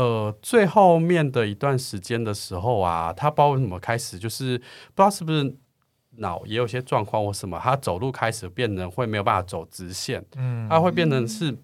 [0.00, 4.56] 呃最后面的一段时间的时候啊，他不知道为什么开始就是
[4.94, 5.56] 不知道是不是
[6.12, 11.56] 脑也有些状况或什么，他走路开始变得会没有办法走直线，嗯，他会变成是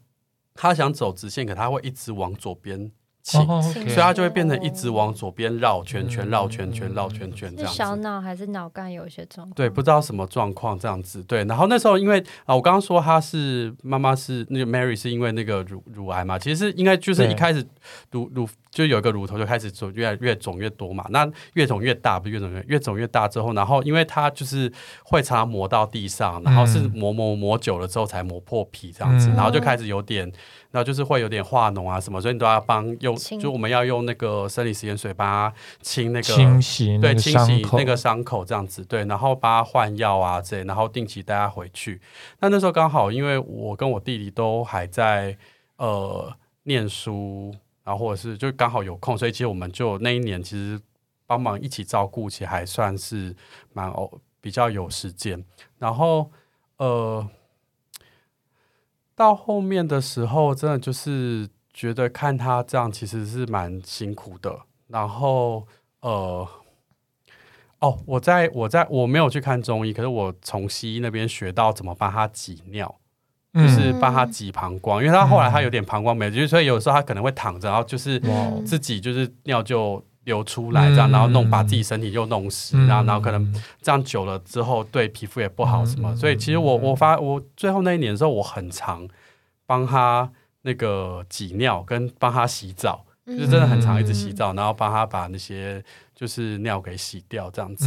[0.54, 2.90] 他想走直线，可他会一直往左边。
[3.26, 3.44] 情，
[3.88, 7.66] 所以它就会变成一直往左边绕圈圈、绕圈圈、绕圈圈这样子。
[7.66, 9.54] 是小脑还是脑干有一些状况？
[9.54, 11.20] 对，不知道什么状况这样子。
[11.24, 17.66] 对，然后那时候因为啊，我刚刚说他是妈妈是那个 Mary 是因为那个乳乳癌嘛，其实是应该就是一开始
[18.12, 21.04] 乳乳就有一个乳头就开始肿，越来越肿越多嘛。
[21.10, 24.72] 那越肿越大，不是越肿越越肿越大之后，然后因为它就是
[25.04, 30.30] 会常常磨到地上，然后是磨磨磨久了之后才磨破皮这样子，然后就开始有点。
[30.76, 35.50] 然后就是会有点化脓啊什么，所以你都要帮用，就我们要用那个生理食盐水帮他
[35.80, 41.98] 清那个清洗，对，清洗那个伤口这样子，对，然后帮他换药啊这样，然后定期带他回去。
[42.40, 45.34] 那那时候刚好，因为我跟我弟弟都还在
[45.78, 46.30] 呃
[46.64, 50.78] 念书，然后或者是就刚好有空，所以其实我们就那一年其实
[51.26, 53.34] 帮忙一起照顾，其实还算是
[53.72, 54.10] 蛮哦
[54.42, 55.42] 比较有时间。
[55.78, 56.30] 然后
[56.76, 57.26] 呃。
[59.16, 64.56] 到后面的时候，真的就是觉得看他这样其实是蛮辛苦的。
[64.86, 65.66] 然后，
[66.02, 66.46] 呃，
[67.80, 72.94] 哦，我在我在我没有去看中医，可是我从西医那边学到怎么帮他挤尿，
[73.54, 78.20] 就是帮他挤膀胱，因为他后来他有点膀胱没，就是所以有时候他可能会躺着，然后就是
[78.64, 80.00] 自己就是尿就。
[80.26, 89.08] 流出来这样，然后弄把自己身体又弄湿，然后然后可能这样久了之后对皮肤也不好什么，所以其实我我发我最后那一年的时候，我很常
[89.66, 90.28] 帮他
[90.62, 97.86] 那个挤尿跟帮他洗澡，就是真的很常一直洗澡，然后帮他把那些就是尿给洗掉这样子，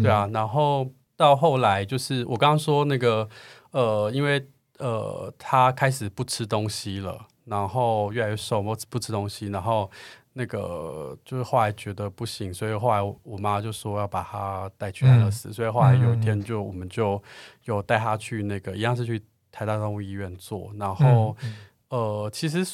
[0.00, 3.28] 对啊，然后到后来就是我刚刚说那个
[3.72, 4.46] 呃，因为
[4.78, 9.90] 呃他开始不吃东西了，然后越来越瘦，不不吃东西，然后。
[10.32, 17.20] 那个就是后来觉得不行，所以后来我妈就说要把他带去安乐死，嗯、所以后来有一天就我们就
[17.64, 19.20] 有带他去那个一样是去
[19.50, 21.56] 台大动物医院做，然后、嗯、
[21.88, 22.64] 呃其实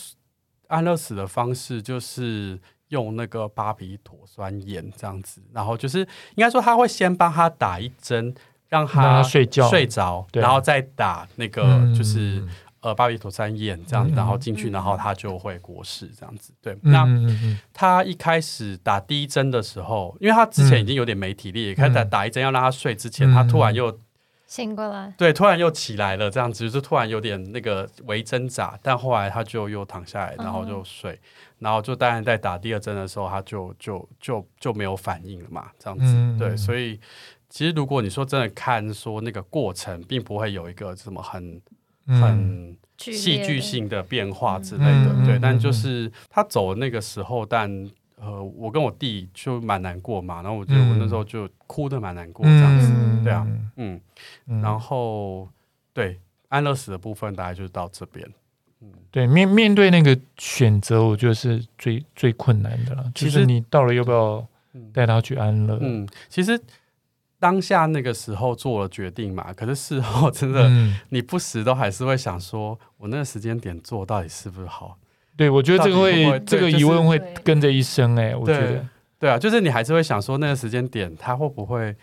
[0.68, 8.34] 安乐死的方式就是用那个巴比妥酸盐这样子，然后就是应该说他会先帮他打一针，
[8.68, 11.64] 让他睡觉睡着，然后再打那个
[11.96, 12.46] 就是。
[12.86, 16.52] 嗯呃，巴比妥酸盐这样，然后进去，然后他就会过世这样子。
[16.62, 17.04] 对，那
[17.72, 23.98] 他一开始打第一针的时候，因为他之前已经有点没体力，开始打一针要让他睡之前，他突然又
[24.46, 31.18] 醒过来，对，突然又起来了，这样子就突然有点那个微挣扎，但后来他就又躺下来，然后就睡，
[31.58, 36.38] 然后就当然在打第二针的时候，他就就就就没有反应了嘛，这样子。
[36.38, 37.00] 对，所以
[37.48, 41.60] 其实如果你说真的看说那个过程，并不会有一个什么很。
[42.06, 47.68] 很戏剧性的变化之类的，嗯、对，但就是他走的那个时候，但
[48.16, 53.46] 呃，我跟我弟就蛮难过嘛，然后我觉得我那时候就哭的蛮难过这样子，嗯、对啊，
[53.76, 54.00] 嗯，
[54.62, 55.48] 然后
[55.92, 58.26] 对安乐死的部分大概就是到这边，
[58.80, 63.12] 嗯，对，面面对那个选择，我觉得是最最困难的了。
[63.14, 64.46] 其实你到了要不要
[64.92, 65.78] 带他去安乐？
[65.82, 66.60] 嗯，其实。
[67.46, 70.68] 当下那个时候做了决定嘛， 可是事后真的，
[71.10, 74.98] 你不时都还是会想说，我那个时间点做到底是不是好？
[75.36, 78.84] 对，我觉得这个会，这个疑问会跟着一生哎、欸，我觉得，
[79.20, 81.94] 对啊，就是你还是会想说，那个时间点他会不会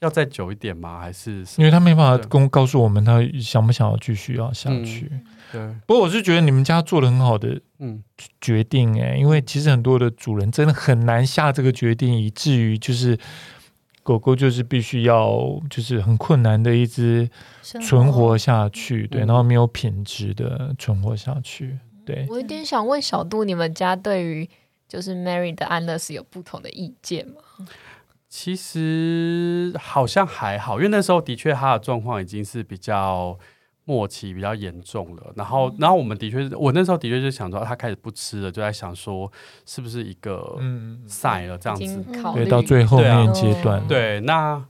[0.00, 1.00] 要再久一点吗？
[1.00, 5.08] 还是因为他没办法跟告诉我们他想不想要继续要下去？
[5.10, 5.22] 嗯、
[5.52, 8.04] 对，不过我是觉得你们家做了很好的嗯
[8.42, 13.18] 决定哎、欸，因为其实很多的主人真的很难下这个决定，以至于就是。
[14.06, 15.36] 狗狗就是必须要，
[15.68, 17.28] 就是很困难的一只
[17.60, 22.24] 存活下去，对，然后没有品质的存活下去，对。
[22.28, 24.48] 我有点想问小杜，你们家对于
[24.86, 27.34] 就是 Mary 的安乐死有不同的意见吗？
[28.28, 33.36] 其实好像还好，因为那时候的确他的状况已经是比较。
[33.88, 39.30] 末期比较严重了，然后，然后我们的确，我那时候的确就想说，他开始不吃了，就在想说，
[39.64, 44.60] 是不是一个嗯赛了这样子，对，到最后面阶段，对，对，那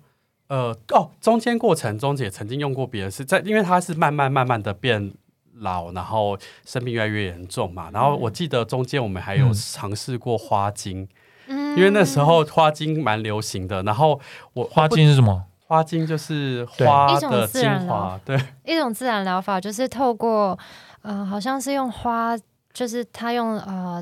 [0.48, 5.14] 呃哦，中间过程中也曾经用过别的，事在，因为他是慢慢慢慢的变
[5.54, 11.08] 老，然后生病越来越严重嘛，然后我记得中间我们还有尝试过花精，
[11.48, 14.20] 嗯，因为那时候花精蛮流行的，然后
[14.52, 15.44] 我花精是什么？
[15.68, 20.56] 花精就是花的精华，对，一种自然疗法，就是透过
[21.02, 22.36] 呃，好像是用花，
[22.72, 24.00] 就是它用呃，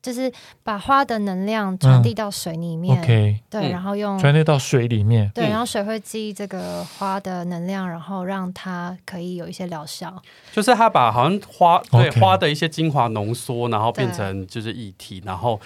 [0.00, 0.32] 就是
[0.62, 10.14] 把花的能量传递到水里面，嗯，OK，对，然后用传递到水里面，对，然后水会记忆这个花的能量，然后让它可以有一些疗效。
[10.52, 15.60] 就是它把好像花对花的一些精华浓缩，然后变成就是液体，然后。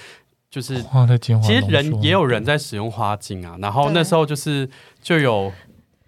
[0.55, 3.57] 就是花的精华，其实人也有人在使用花精啊。
[3.61, 4.71] 然后那时候就是
[5.03, 5.53] 就有，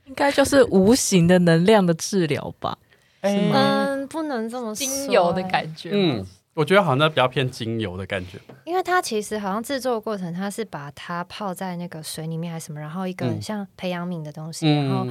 [0.05, 2.79] 应该就是无形的能量的治疗吧？
[3.23, 5.91] 嗯，不能这么精油的感觉。
[5.93, 6.25] 嗯，
[6.55, 15.07] 我觉得好像比较偏精油的感觉，因为它其实好像制作过程，它是把它泡在那个水里面还是什么，然后一个很像培养皿的东西，嗯、然后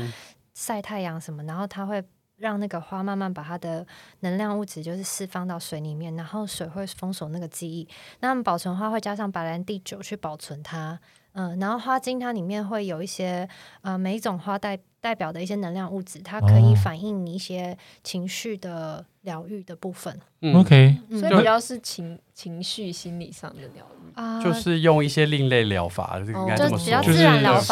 [0.54, 2.02] 晒太阳什么，然后它会
[2.38, 3.86] 让那个花慢慢把它的
[4.20, 7.88] 能量物质就是释放到水里面，然后水会封锁那个记忆。
[8.20, 11.00] 那么保存花会加上白兰地酒去保存它。
[11.34, 13.48] 嗯，然后花精它里面会有一些
[13.82, 20.20] 呃，每一种花带代表的一些能量物质，它可以反映你一些情绪的疗愈的部分。
[20.41, 27.22] 嗯、OK，所以比较是情情绪心理上的疗愈啊，就是用一些另类疗法，应该这么说，就是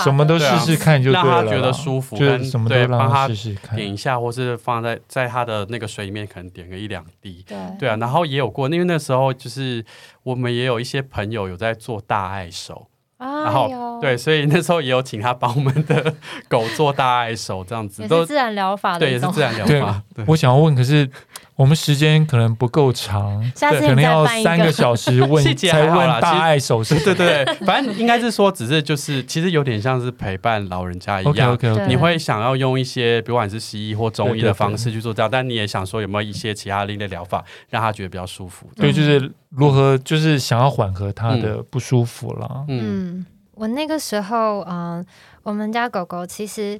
[0.04, 7.44] 什么都试试看就，就让他觉得舒服，就是什么都让他试试看，点一下，或是放在在他的那个水里面，可能点个一两滴。
[7.48, 9.84] 对对啊，然后也有过，因为那时候就是
[10.22, 12.88] 我们也有一些朋友有在做大爱手。
[13.24, 16.14] 然后对，所以那时候也有请他帮我们的
[16.48, 20.02] 狗做大爱手，这样子都是自然疗法的，对，也是自然疗法。
[20.28, 21.10] 我想要问，可是
[21.56, 26.96] 我们时间可能不够长，可能要三个小时 问才问大爱手势？
[27.04, 31.58] 对对对，反正应该是说，只是就是其实有点像是陪伴老人家一样。
[31.88, 38.68] 你会想要用一些，不管是西医或中医的方式去做这样，但你也想说有没有一些其他另类疗法，让他觉得比较舒服？
[38.76, 42.66] 对，就是如何，就是想要缓和他的不舒服了。
[42.68, 43.26] 嗯。
[43.56, 45.06] 我那个时候，嗯，
[45.44, 46.76] 我们家狗狗其实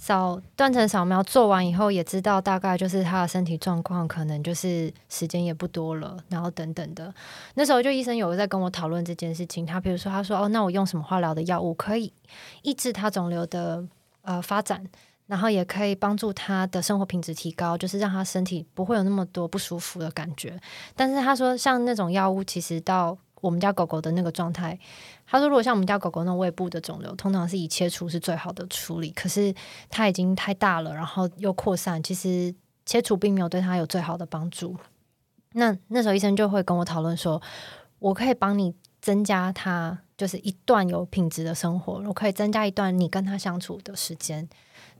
[0.00, 7.12] 扫断层扫描做完以后，也知道大概就是他的身体状况，可能就是时间也不多了，然后等等的。
[7.52, 12.10] 那时候就医生有在跟我讨论这件事情，他比如说他说，哦，那我用什么化疗的药物可以
[12.62, 13.84] 抑制他肿瘤的
[14.22, 14.82] 呃发展，
[15.26, 20.58] 然后也可以帮助他的生活品质提高，就是让他身体不会有那么多不舒服的感觉。
[20.96, 24.78] 但是他说，像那种药物，其实到我们家狗狗的那个状态。
[25.30, 29.10] 他说：“如果像我们家狗狗那种胃部的肿瘤，通常是以切除是最好的处理。
[29.12, 29.54] 可是
[29.88, 32.52] 它已经太大了，然后又扩散，其实
[32.84, 34.76] 切除并没有对它有最好的帮助。
[35.52, 37.40] 那那时候医生就会跟我讨论说，
[38.00, 44.48] 我可以帮你增加它，就是一段有品质的生活，我可以增加一段你跟他相处的时间。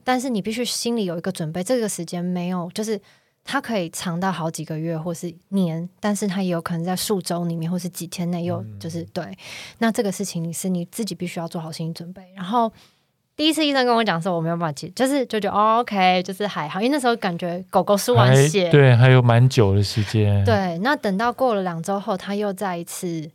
[0.04, 3.00] 但是你必须心里有一个准备，这个时间没有就是。”
[3.42, 9.36] 它可以长到好几个月或是年，但是它也有可能在数周里面或是几天内又就是对。
[9.78, 12.22] 那这个事情你是你自己必须要做好心理准备。
[12.36, 12.70] 然后
[13.34, 20.44] 第一次医生跟我讲说，我没有办法接，就是就觉得、哦、OK，就是还好，因为那时候感觉狗狗输完血，对，还有蛮久的时间。
[20.44, 23.30] 对，那等到过了两周后，它又再一次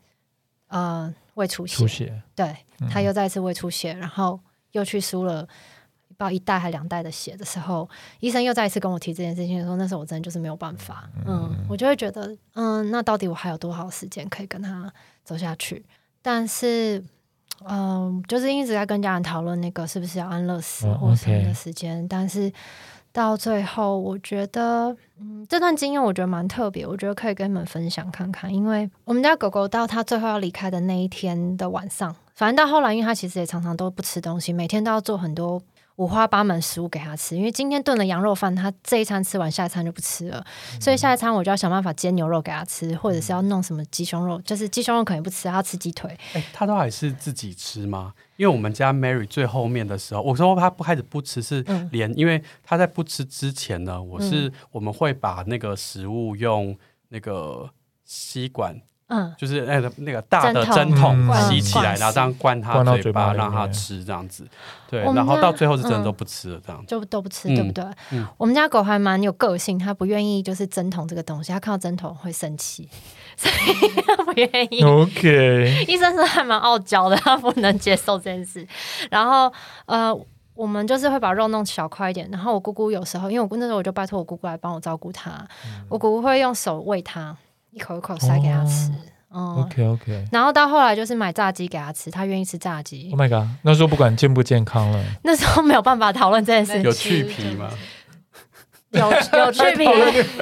[0.67, 2.55] 呃胃出血，出血，对，
[2.89, 4.39] 它又再一次胃出血，然后
[4.71, 5.47] 又去输了。
[6.17, 7.87] 包一袋还两袋的血的时候，
[8.19, 14.91] 医生又再一次跟我提这件事情的时候，那时候我真的就是没有办法，嗯，嗯，我就会觉得，嗯，那到底我还有多少时间可以跟他
[15.23, 15.85] 走下去？
[16.21, 17.03] 但是，
[17.67, 22.51] 嗯，就是一直在跟家人讨论那个是不是要安乐死或什么的时间，哦 okay，但是
[23.11, 35.61] 到最后，我觉得，嗯，这段经验我觉得蛮特别，我觉得可以跟你们分享看看，因为我们家狗狗到它最后要离开的那一天的晚上，反正到后来，因为它其实也常常都不吃东西，每天都要做很多。
[35.97, 46.11] 五花八门食物给他吃，因为今天炖了羊肉饭，他这一餐吃完，下一餐就不吃了，嗯、所以下一餐我就要想办法煎牛肉给他吃，或者是要弄什么鸡胸肉，就是鸡胸肉可能不吃，他要吃鸡腿。
[46.33, 48.13] 哎、欸，他都还是自己吃吗？
[48.35, 56.77] 因为我们家 Mary 最后面的时候，我说他不开始不吃，是连、嗯、因为他在不吃之前呢，我是、嗯、我们会把那个食物用
[57.07, 57.69] 那个
[58.03, 58.81] 吸管。
[59.07, 61.15] 嗯，就是那个那个大的针筒
[61.47, 64.47] 吸起来，然后这样灌他嘴巴，让它吃这样子。
[64.89, 67.85] 对，然后到最后是真的都不吃了，这样就都不吃，对不对？
[68.35, 72.89] 我们家狗还蛮有个性，它不愿意就是针筒这个东西，它看到针筒会生气，
[73.37, 74.83] 所以它不愿意。
[74.83, 78.67] OK， 医生说还蛮傲娇的，他不能接受这件事。
[79.11, 79.53] 然后
[79.85, 80.11] 呃，
[80.55, 85.47] 我们就是会把肉弄小块一点，然后我姑姑有时候，因为我那时候我就拜托我姑姑来帮我照顾它，
[85.89, 87.37] 我姑姑会用手喂它。
[87.75, 88.89] 一口一口塞给他吃，
[89.27, 90.25] 哦、嗯，OK OK。
[90.31, 93.09] 然后到后来就是买炸鸡给他吃，他愿意吃炸鸡。
[93.11, 93.49] Oh my god！
[93.63, 96.83] 那时候不管健不健康了，那时候没有办法讨论这件事情。
[96.83, 97.69] 有去皮吗？
[98.91, 99.85] 有有去皮。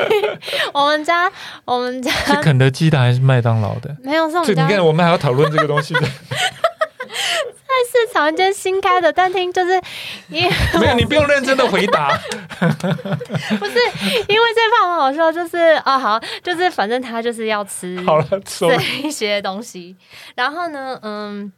[0.75, 1.31] 我们家
[1.65, 3.97] 我们家是肯德基的还是麦当劳的？
[4.03, 4.67] 没有，是我们家。
[4.67, 6.01] 你看，我们还要讨论这个东西的。
[7.13, 9.81] 市场间新开的，餐厅就是
[10.29, 12.17] 因为 没有，你不用认真的回答。
[12.59, 13.79] 不是
[14.27, 19.95] 因为这番很好笑，就是啊，好，就是反正他就是要吃 好了这一些东西。
[20.35, 21.51] 然后呢，嗯，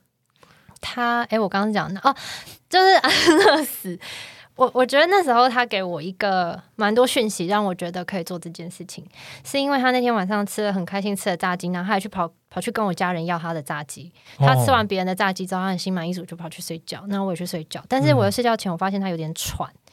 [0.82, 2.16] 他哎、欸，我刚刚讲的哦，
[2.70, 3.98] 就是安乐死。
[4.56, 9.06] 我我觉得那时候他给我一个蛮多讯息，让我觉得可以做这件事情，
[9.44, 14.12] 是因为他那天晚上吃了很开心吃了炸鸡，然后他还去跑跑去跟我家人要他的炸鸡。
[14.38, 17.84] 他吃完别人的炸鸡之后，他很心满意足就跑去睡觉，那我也去睡觉。
[17.90, 19.85] 但是我在睡觉前，我发现他有点喘，嗯，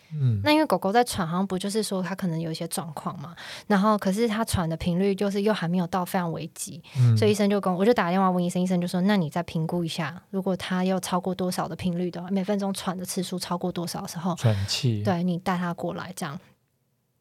[0.42, 3.34] 那因为狗狗在喘，好像不就是说它可能有一些状况嘛，
[3.66, 16.38] 然后可是它喘的频率就是又还没有到非常危急，嗯，所以医生就跟我，我就打电话问医生，医生就说，那你再评估一下，如果它要超过多少的频率的话，每分钟喘的次数超过多少的时候，喘气，对，你带它过来这样，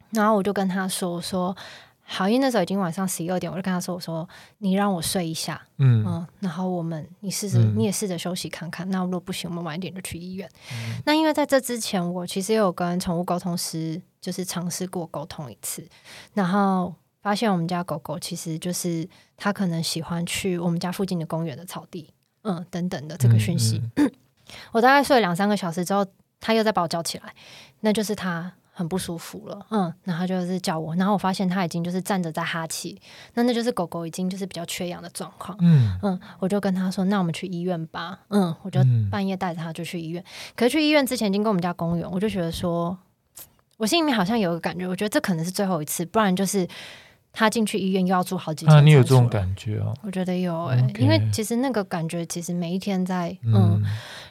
[0.09, 1.55] 然后我就跟他说说。
[2.13, 8.89] 好，因为那时候已经晚上十一二点，我就跟他说：“我说你让我睡一下，嗯，嗯，然后我们你试着、嗯、你也试着休息看看。
[8.89, 10.49] 那如果不行，我们晚一点就去医院。
[10.73, 15.87] 嗯、那因为在这之前，我其实有跟宠物沟通师就是尝试过沟通一次，
[16.33, 19.07] 然后发现我们家狗狗其实就是
[19.37, 23.81] 它可能喜欢去我们家附近的公园的草地，嗯，等等的这个讯息。
[24.73, 26.05] 我大概睡了两三个小时之后，
[26.41, 27.33] 它又再把我叫起来，
[27.79, 28.51] 那就是它。”
[28.81, 32.99] 很不舒服了，嗯，然后就是叫我，然后我发现他已经就是站着在哈气，
[33.35, 40.25] 那那就是狗狗已经就是比较缺氧的状况，嗯嗯，我就跟他说，那我们去医院吧，嗯，我就半夜带着他就去医院，嗯、
[40.55, 42.97] 可是去医院之前经过我们家公园，我就觉得说，
[43.77, 46.67] 我心里面好像有个感觉，我觉得这可能是最后一次，不然就是
[47.31, 48.75] 他进去医院又要住好几天。
[48.75, 49.93] 啊，你有这种感觉哦？
[50.01, 53.83] 我觉得有哎、因为其实那个感觉其实每一天在，嗯，嗯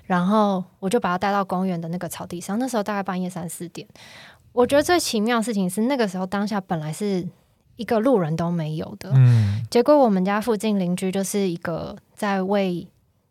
[0.06, 3.86] 然后我就把他带到公园的那个草地上，那时候大概半夜三四点。
[4.52, 7.26] 我觉得最奇妙的事情是，那个时候当下本来是
[7.76, 12.86] 一个路人都没有的，嗯，结果我们家附近邻居就是一个在喂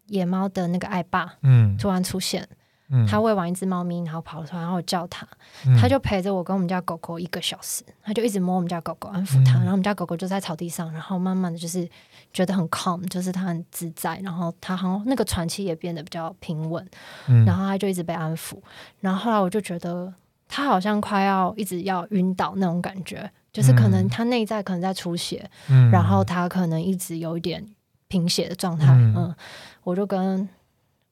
[0.08, 2.48] 野猫的那个爱爸，嗯，突然出现，
[2.90, 5.28] 嗯，他喂完一只猫咪，然后跑出来，然后我叫他，
[5.68, 11.88] 嗯，他就陪着我跟我们家狗狗一个小时，他就一直摸我们家狗狗，安抚它，嗯，然后我们家狗狗就在草地上，然后慢慢的就是
[12.34, 16.84] 觉得很 calm，就是它很自在，然后它好像那个喘气也变得比较平稳，
[17.28, 18.58] 嗯，然后他就一直被安抚，
[19.02, 20.14] 然后后来我就觉得。
[20.52, 27.64] 他好像快要一直要晕倒那种感觉，就是可能他内在可能在出血，嗯、然后他可能一直有一点
[28.08, 28.92] 贫血的状态。
[28.92, 29.36] 嗯，嗯，
[29.84, 30.50] 我就跟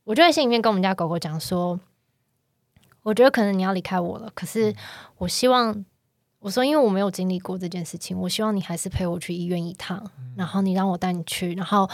[0.05, 1.79] 我就在心里面跟我们家狗狗讲说，
[3.03, 4.75] 我觉得可能你要离开我了，可是
[5.19, 5.85] 我希望
[6.39, 10.03] 我说，因为我没有经历过这件事情，我希望你还是陪我去医院一趟，
[10.35, 11.87] 然后你让我带你去，然后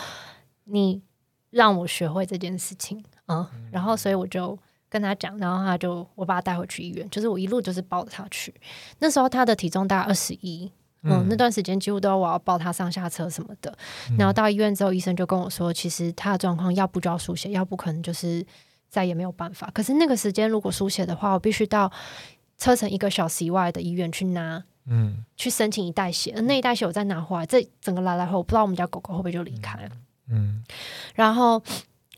[0.64, 1.02] 你
[1.50, 4.58] 让我学会这件事情，嗯，然后所以我就。
[4.94, 8.54] 跟他讲，然后他就我把他带回去医院，就是我一路就是抱着他去。
[9.00, 10.72] 那时候他的体重大概二十一，
[11.02, 13.76] 嗯，那段时间几乎都要我要抱他上下车什么的。
[14.12, 18.46] 嗯、然后到医院之后，医生就跟我说，其实他的状况要不就要输血，要不可能就是
[18.88, 19.68] 再也没有办法。
[19.74, 21.92] 可是那个时间如果输血的话，我必须到
[22.60, 26.36] 车程一个小时以外的医院去拿，嗯，去申请一袋血。
[26.44, 29.90] 那一袋血我再拿回来，这整个来来回，我不知道我们家狗狗会不会就离开了，
[30.30, 30.64] 嗯，
[31.16, 31.60] 然后。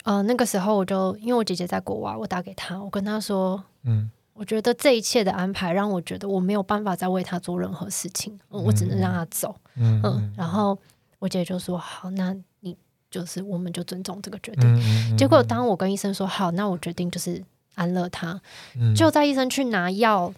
[0.06, 10.78] 呃，那个时候我就因为我姐姐在国外，我打给她，我跟她说，嗯，我觉得这一切的安排让我觉得我没有办法再为她做任何事情，嗯，我只能让她走，嗯，嗯，然后
[11.18, 12.78] 我姐姐就说好，那你
[13.10, 14.64] 就是我们就尊重这个决定。
[15.12, 17.44] 嗯，结果当我跟医生说好，那我决定就是
[17.74, 18.40] 安乐她，
[18.80, 20.32] 嗯，就在医生去拿药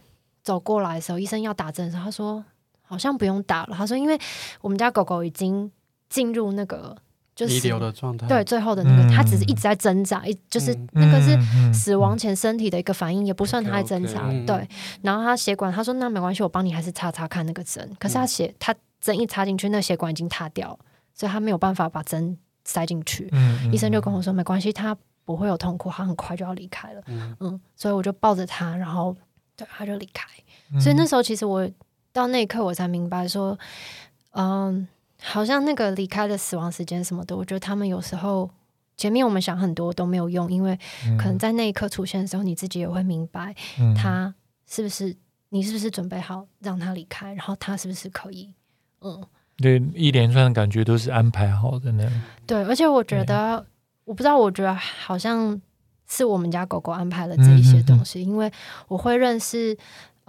[0.43, 2.41] 走过来的时候，医生要打针的时候，他说
[2.83, 4.17] 好像不用打了，他说因为
[4.61, 5.69] 我们家狗狗已经
[6.07, 6.95] 进入那个。
[7.37, 7.53] 就是
[8.27, 11.37] 对，最后的那个，他只是一直在挣扎，一就是那个是
[11.71, 14.27] 死亡前身体的一个反应，也不算他在挣扎。
[14.47, 14.67] 对，
[15.03, 17.87] 然后他血管，他说那没关系，我帮你还是插插看那个针。
[17.99, 20.75] 可是他血，他针一插进去，那血管已经塌掉，
[21.13, 22.35] 所以他没有办法把针
[22.65, 23.31] 塞进去。
[23.71, 27.01] 医生就跟我说没关系，他不会有痛苦，他很快就要离开了。
[27.39, 29.15] 嗯，所以我就抱着他，然后
[29.55, 30.27] 对，他就离开。
[30.81, 31.69] 所以那时候其实我
[32.11, 33.55] 到那一刻我才明白说，
[34.31, 34.87] 嗯。
[35.29, 38.49] 好像那个离开的死亡时间什么的，我觉得他们有时候
[38.95, 40.77] 前面我们想很多都没有用，因为
[41.19, 43.53] 可能在那一刻出现的时候，你自己也会明白，
[43.95, 44.33] 他
[44.65, 45.15] 是不是
[45.49, 48.53] 你是不是准备好让他离开，然后他是不是可以，
[49.01, 49.21] 嗯，
[49.57, 52.23] 对，一连串的感觉都是安排好的呢。
[52.45, 53.65] 对，而且我觉得，
[54.05, 55.61] 我不知道，我觉得好像
[56.07, 58.51] 是我们家狗狗安排了这一些东西，因为
[58.87, 59.77] 我会认识。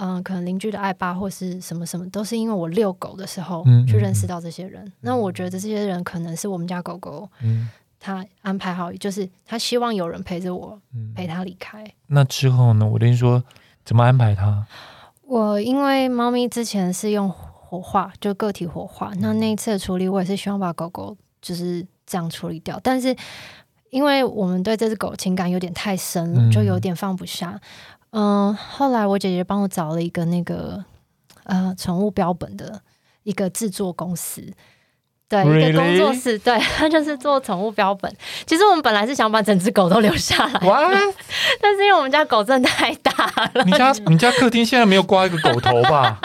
[0.01, 4.84] 嗯，可能邻居的爱爸或是什么什么，都是因为我遛狗的时候去认识到这些人。
[4.84, 7.68] 嗯嗯、那我觉得这些人可能是我们家狗狗，嗯、
[7.99, 11.84] 他安排好，就是他希望有人陪着我，嗯、陪他离开。
[12.07, 12.86] 那之后呢？
[12.86, 13.42] 我跟你说，
[13.84, 14.64] 怎么安排他？
[15.22, 19.12] 我因为猫咪之前是用火化，就个体火化。
[19.18, 22.78] 那那一次的处理，我也是希望把狗狗就是这样处理掉。
[22.84, 23.14] 但是
[23.90, 27.51] 因为我们对这只狗情感有点太深了，就有点放不下。
[27.51, 27.61] 嗯
[28.11, 30.84] 嗯，后来我姐姐帮我找了一个那个
[31.44, 32.80] 呃宠物标本的
[33.22, 34.42] 一个制作公司，
[35.28, 35.40] 对?
[35.68, 38.11] 一个工作室，对， 他就是做宠物标本。
[38.46, 40.61] 其实我们本来是想把整只狗都留下来?
[41.61, 43.12] 但是因为我们家狗真的太大
[43.54, 43.64] 了。
[43.64, 46.18] 你家 你家客厅现在没有挂一个狗头吧？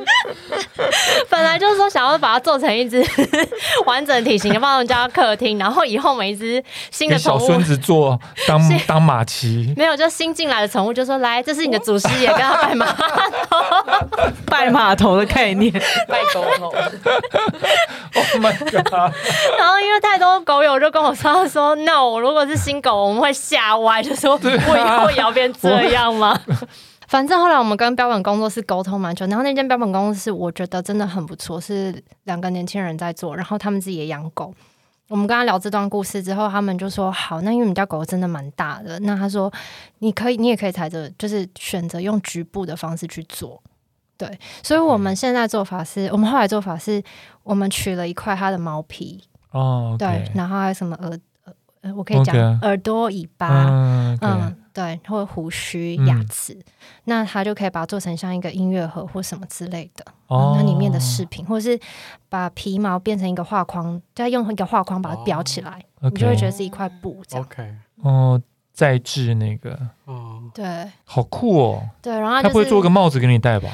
[1.28, 3.04] 本来就是说想要把它做成一只
[3.86, 13.56] 完整体型的，放在家客厅，然后以后每一只新的宠物，小孙子做 当当马骑，没有，就新进来的宠物就说来，这是你的祖师爷，跟他拜码头，
[14.46, 15.72] 拜码头的概念，
[16.08, 16.72] 拜狗头。
[18.12, 19.14] Oh my god！
[19.58, 26.38] 然后因为太多狗友就跟我说，他说 No，如果是新狗，我们会吓歪，就说我以后也要变这样吗？
[27.10, 31.92] 反正后来我们跟标本工作室沟通蛮久，然后那间标本工作室我觉得真的很不错，是
[32.22, 34.54] 两个年轻人在做，然后他们自己也养狗。
[35.08, 39.52] 我们跟他聊这段故事之后，他们就说好，那因为我们家狗真的蛮大的，那他说
[39.98, 43.60] 你可以，你也可以踩着，就是选择用局部的方式去做。
[44.16, 47.02] 对，所以我们现在做法是我们后来做法是
[47.42, 51.18] 我们取了一块它的毛皮哦，okay、对，然后还有什么耳
[51.82, 54.18] 呃，我可以讲.耳朵、尾巴，嗯。
[54.18, 54.26] Okay.
[54.26, 56.64] 嗯对，或者胡须、牙齿，嗯、
[57.06, 60.04] 那他就可以把它做成像一个音乐盒或什么之类的。
[60.28, 61.78] 哦，那里面的饰品，或者是
[62.28, 67.44] 把皮毛变成一个画框，再用一个画框把它裱起来，你就会觉得是一块布这样。
[67.44, 68.40] OK，哦，
[68.72, 71.82] 再制那个，哦，对，好酷哦。
[72.00, 73.68] 对，然后他、就是、不会做个帽子给你戴吧？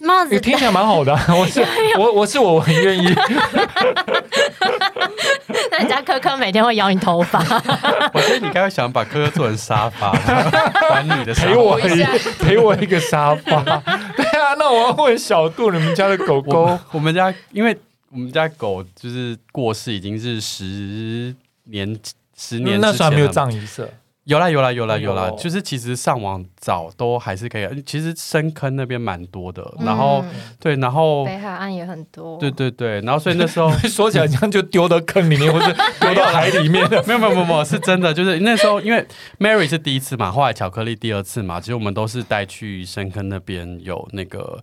[0.00, 1.64] 帽子听起来蛮好的， 我是
[1.98, 3.06] 我我是我很愿意。
[5.70, 7.38] 那人家柯柯每天会咬你头发，
[8.14, 10.12] 我觉得你刚刚想把柯柯做成沙发，
[10.90, 12.04] 玩你的陪我一
[12.38, 13.62] 陪我一个沙发。
[14.16, 16.62] 对啊，那我要问小杜，你们家的狗狗？
[16.62, 17.76] 我，我们家因为
[18.10, 21.34] 我们家狗就是过世已经是十
[21.64, 21.98] 年
[22.36, 23.88] 十年，那时候还没有葬仪社。
[24.28, 27.66] 有啦有啦有啦有啦，就是其实上网找都还是可以。
[27.86, 30.22] 其实深坑那边蛮多的，然后
[30.60, 32.36] 对，然后北海岸也很多。
[32.38, 36.86] 对对对，然后所以那时候 说起来这样就丢到坑里面，或是 丢到海里面。
[37.08, 39.02] 没有没有没有没有，是真的，就是那时候因为
[39.38, 44.62] Mary 是第一次嘛，后来巧克力第二次嘛，其实我们都是带去深坑那边有那个。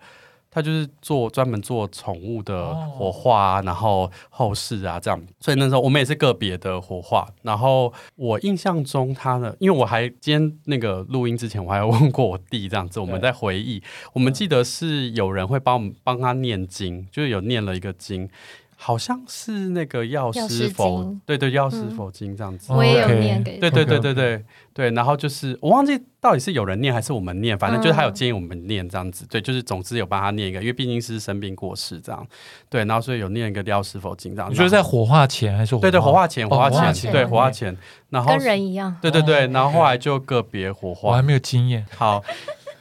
[0.56, 7.28] 他就是做专门做宠物的火化，啊，然后后事啊这样，所以那时候我们也是个别的火化。
[7.41, 13.84] 然后我印象中他的，因为我还今天那个录音之前，我还有问过我弟这样子，我们在回忆，
[14.14, 18.30] 我们记得是有人会帮我们帮他念经，就是有念了一个经。
[18.78, 22.73] 好像是那个药师佛，对对，药师佛经这样子。
[22.73, 23.57] 我也有念给。
[23.57, 29.26] 对对对对对对，然后就是我忘记到底是有人念还是我们念，反正就是他有建议我们念这样子。
[29.28, 32.28] 对，就是总之有帮他念一个，因为毕竟是生病过世这样。
[32.69, 34.51] 对，然后所以有念一个药师佛经这样。
[34.51, 35.78] 你觉得在火化前还是？
[35.80, 37.76] 对对，火化前，火化前，对，火化前。
[38.09, 38.95] 然后跟人一样。
[39.01, 41.09] 对对对，然后后来就个别火化。
[41.09, 41.86] 我还没有经验。
[41.95, 42.23] 好。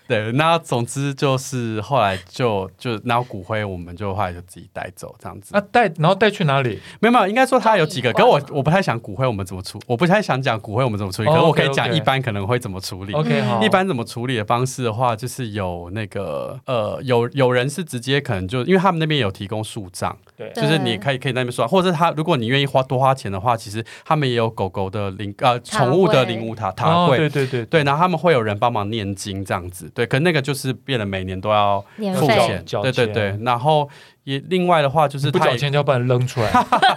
[0.06, 5.50] 对，那总之就是后来就就然后骨灰，我们就后来就自己带走这样子。
[5.52, 6.80] 那带然后带去哪里？
[7.00, 11.28] 没有没有，应该说他有几个，可我我不太想骨灰我们怎么处，我不太想讲骨灰我们怎么处理。
[11.28, 13.12] 可是我可以讲一般可能会怎么处理。
[13.12, 13.62] OK，好。
[13.62, 30.74] 一般怎么处理的方式的话，就是有那个呃有有人是直接可能就因为他们那边有提供树葬，对，就是你可以可以那边说，或者是他如果你愿意花多花钱的话，其实他们也有狗狗的灵呃宠物的灵物塔塔柜，对对对对，然后他们会有人帮忙念经这样子，对，可那个就是。
[30.84, 31.82] 变得每年都要
[32.14, 33.88] 付钱，对对对，然后
[34.24, 36.50] 也另外的话就是不缴钱就要把人扔出来，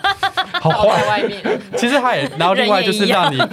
[0.59, 1.23] 好坏。
[1.77, 3.39] 其实他也，然后另外就是让你，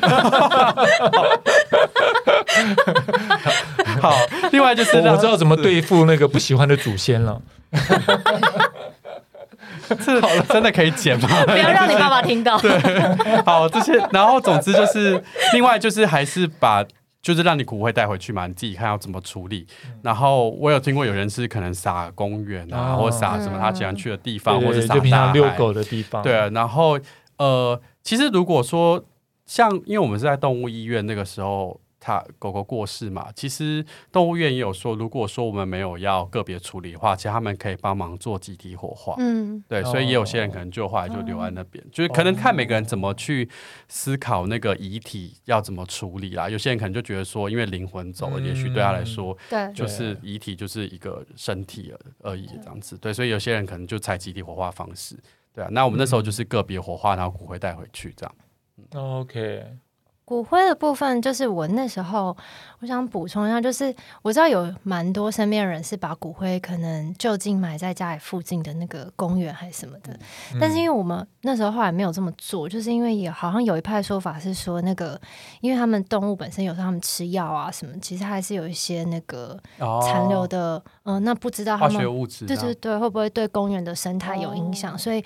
[4.01, 4.13] 好，
[4.51, 7.41] 另外就是我知道怎么对付那个不喜欢的祖先了。
[10.05, 11.29] 这好了，真的可以剪吗？
[11.47, 12.59] 不要让你爸爸听到。
[12.59, 12.71] 对，
[13.45, 15.23] 好，这些，然后总之就是，
[15.53, 16.85] 另外就是还是把。
[17.25, 19.67] 就是让你骨灰带回去嘛，你自己看要怎么处理。
[20.03, 26.23] 然后我有听过有人是可能撒公园啊，哦、或撒什么他喜欢去的地方，或者撒就平常遛狗的地方。
[26.23, 27.01] 对啊，然后
[27.39, 29.03] 呃，其实如果说
[29.47, 31.81] 像，因为我们是在动物医院那个时候。
[32.05, 33.83] 他狗狗过世嘛，其实
[34.13, 39.15] 动物园也有说，如果说我们没有要个别处理的话，其实他们可以帮忙做集体火化。
[39.17, 43.49] 嗯，对，所以也有些人可能就后来就留在那边，哦、就是可能看每个人怎么去
[43.89, 46.51] 思考那个遗体要怎么处理啦。
[46.51, 51.91] 有些人可能就觉得说，因为灵魂走了，嗯、也许对他来说，对，就是遗体就是一个身体
[52.21, 52.99] 而而已这样子。
[52.99, 55.17] 对，所以有些人可能就采集体火化方式。
[55.55, 58.35] 对啊，那我们那时候就是个别火化，然后骨灰带回去这样。
[58.77, 59.65] 嗯、OK。
[60.25, 62.35] 骨灰的部分，就是我那时候，
[62.81, 70.15] 我想补充一下，就是我知道有蛮多身边人是把骨灰可能就近埋在家里附近的那个公园还是什么的，
[70.55, 75.21] 嗯、但是因为我们那时候后来没有这么做，就是因为也好像有一派说法是说，那个
[75.61, 79.59] 因为他们动物本身有时候他们吃药啊什么，其实还是有一些那个
[80.03, 84.95] 残留的，嗯、哦呃，那不知道他们化学物质，对对对，会不会对公园的生态有影响？
[84.95, 85.23] 哦、所以。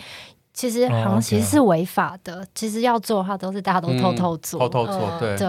[0.59, 2.45] 其实好像其实是违法的。
[2.53, 5.01] 其实要做的话，都是大家都偷偷做，偷偷做。
[5.21, 5.47] 对对。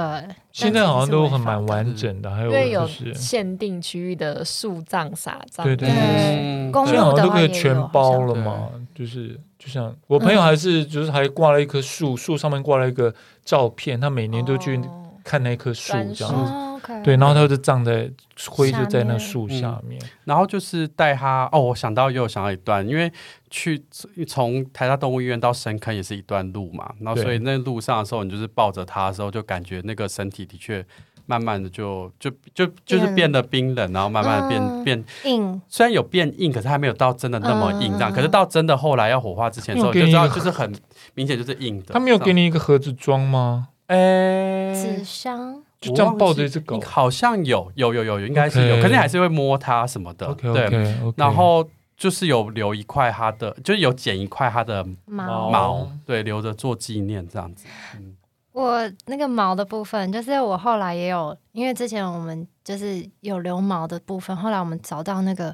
[0.52, 5.66] 现在好像都很蛮完整的，还有有限定区域的树葬、撒葬。
[5.66, 8.70] 对对对，公路好像都可以全包了嘛。
[8.94, 13.12] 就是就像我朋友还是就是还挂了一棵树，树上面挂了一个
[13.44, 14.80] 照片，他每年都去
[15.30, 16.52] 看那棵树这样子。
[17.04, 18.10] 对，然后他就葬在
[18.48, 23.12] 灰就在那树下面，嗯，然后就是带他哦，我想到又想到一段，因为
[23.52, 23.80] 去
[24.28, 30.84] 从台大动物医院到深坑也是一段路嘛，然后所以那路上的时候，你就是抱着他的时候，就感觉那个身体的确
[31.28, 40.74] 慢慢的就就就就是变得冰冷，然后慢慢的变、嗯、变硬，虽然有变硬，可是还没有到真的那么硬这样，嗯、可是到真的后来要火化之前的时候，就知道就是很
[41.14, 41.94] 明显就是硬的。
[41.94, 43.68] 他没有给你一个盒子装吗？
[43.90, 45.62] 哎，纸箱。
[45.82, 50.28] 就这样抱着一只狗，好像有有有有，应该是有，肯定还是会摸它什么的。
[50.28, 51.14] Okay, 对，okay, okay.
[51.16, 51.66] 然后
[51.96, 57.66] 就是有留一块它的，就是有剪一块它的毛，毛对，留着做纪念这样子。
[57.96, 58.18] 嗯。
[58.52, 65.48] 我那个毛的部分，就是我后来也有，因为之前我们就是有留毛的部分，后来我们找到那个，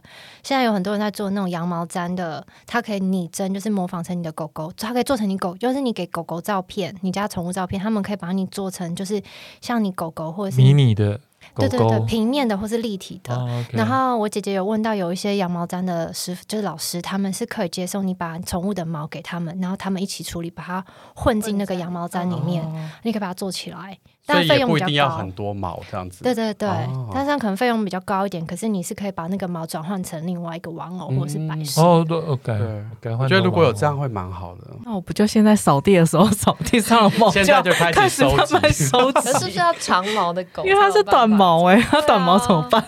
[0.43, 9.23] 现在有很多人在做那种羊毛毡的，它可以拟真，就是模仿成你的狗狗，它可以做成你狗，就是你给狗狗照片，你家宠物照片，他们可以把你做成就是
[9.61, 11.17] 像你狗狗或者是迷你的。
[11.55, 13.33] 对对对，平面的或是立体的。
[13.33, 13.49] Oh.
[13.71, 20.83] 然后我姐姐有问到，有一些羊毛毡的师，就是老师，他们是可以接受你把宠物的毛给他们，然后他们一起处理，把它
[21.15, 22.73] 混进那个羊毛毡里面，oh.
[23.03, 23.97] 你可以把它做起来。
[24.25, 26.23] 但费用比较高，要很多毛这样子。
[26.23, 28.45] 对对对，哦、但是可能费用比较高一点。
[28.45, 31.79] 可是你是可以把那个毛转换成另外一个玩偶或者是摆饰。
[31.79, 34.61] 哦，对，OK，对，我觉得如果有这样会蛮好的。
[34.83, 38.55] 那我不就现在扫地的时候扫地上的毛，现在就开始收集。
[38.71, 40.65] 收集 是不是要长毛的狗？
[40.65, 42.83] 因为它是短毛哎、欸，它短毛怎么办？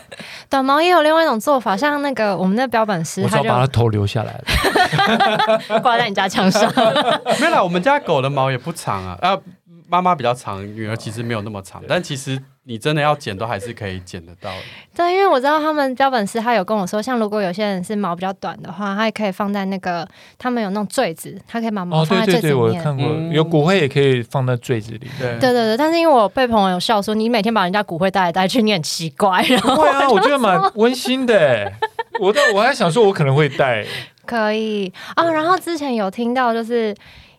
[0.49, 4.33] 短毛也有另外一种做法，像那个我们的标本师，他就把它头留下来
[5.67, 6.71] 了， 挂在你家墙上。
[7.39, 9.17] 没有啦，我们家狗的毛也不长啊。
[9.21, 9.37] 啊
[9.89, 14.57] 妈妈比较长，女儿其实没有那么长，但其实你真的要剪，都还是可以剪得到的。
[14.93, 20.05] 对，因为我知道他们标本师他有跟我说，像如果有些人是毛比较短的话，他也可以放在那个
[20.37, 22.61] 他们有那种坠子，他可以把毛放在坠子里面。
[22.61, 25.07] 哦，对对对，我看过，嗯、有骨灰也可以放在坠子里。
[25.17, 29.41] 对对对对，但是因为我被朋友笑说，你每天把人家骨灰带来带去，你很奇怪。
[29.43, 31.71] 然后对啊，我觉得蛮温馨的。
[32.19, 33.85] 我都我还想说，我可能会带。
[34.25, 36.93] 可以啊、哦，然后之前有听到就是。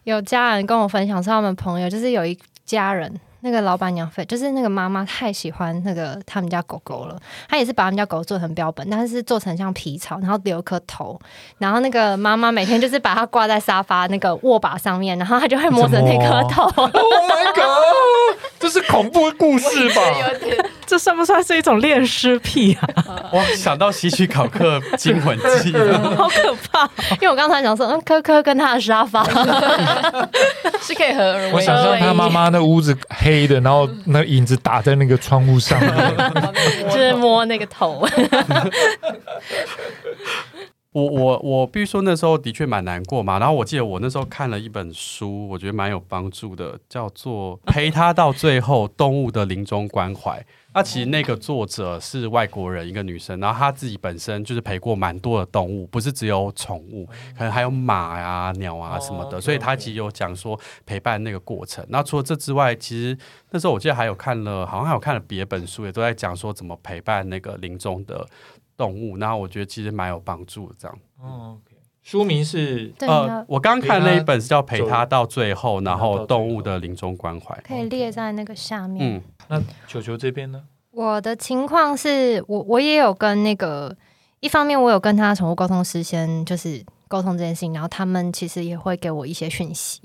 [0.09, 11.21] 有家人跟我分享说，他们朋友就是有一家人，那个老板娘非就是那个妈妈太喜欢那个他们家狗狗了，她也是把他们家狗做成标本，但是是做成像皮草，然后留颗头，
[11.59, 16.63] 然后那个妈妈每天就是把它挂在沙发那个握把上面，然后她就会摸着那颗头。
[16.73, 18.39] Oh my god！
[18.61, 20.03] 这是恐怖故事吧？
[20.87, 22.89] 这算不算是一种恋尸癖啊？
[23.33, 26.85] 哇，想到希区考克惊魂记了， 好可怕！
[27.17, 29.23] 因为我刚才想说，嗯，科科跟他的沙发
[30.83, 31.53] 是可以合而为。
[31.53, 36.17] 我想象他妈妈那屋子黑的，然后那影子打在那个窗户上面，
[36.91, 38.07] 就是摸那个头。
[40.99, 50.41] 我我我必须说那时候的确蛮难过嘛，然后我记得我那时候看了一本书，我觉得蛮有帮助的，叫做《陪他到最后：动物的临终关怀》。
[50.75, 61.85] 那其实那个作者是外国人，一个女生，然后她自己本身就是陪过蛮多的动物，不是只有宠物，可能还有马呀、鸟啊什么的，所以她其实有讲说陪伴那个过程。
[61.89, 63.17] 那除了这之外，其实
[63.51, 68.25] 那时候我记得还有看了，好像还有看了别本书，也都在讲说怎么陪伴那个临终的。
[68.79, 70.99] 动物，然后我觉得其实蛮有帮助的，这样。
[71.21, 71.77] 哦，OK。
[72.01, 79.17] 书名是呃，我刚看那一本是叫《陪他到最后》，然后动物的临终关怀，可以列在那个下面。
[79.17, 80.63] 嗯，那球球这边呢？
[80.91, 83.95] 我的情况是我我也有跟那个
[84.41, 90.01] 一方面，我有跟他宠物沟通师先就是沟通这件事情，然后他们其实也会给我一些讯息，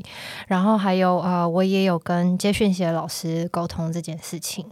[0.48, 4.70] 然后还有呃，我也有跟接讯息的老师沟通这件事情。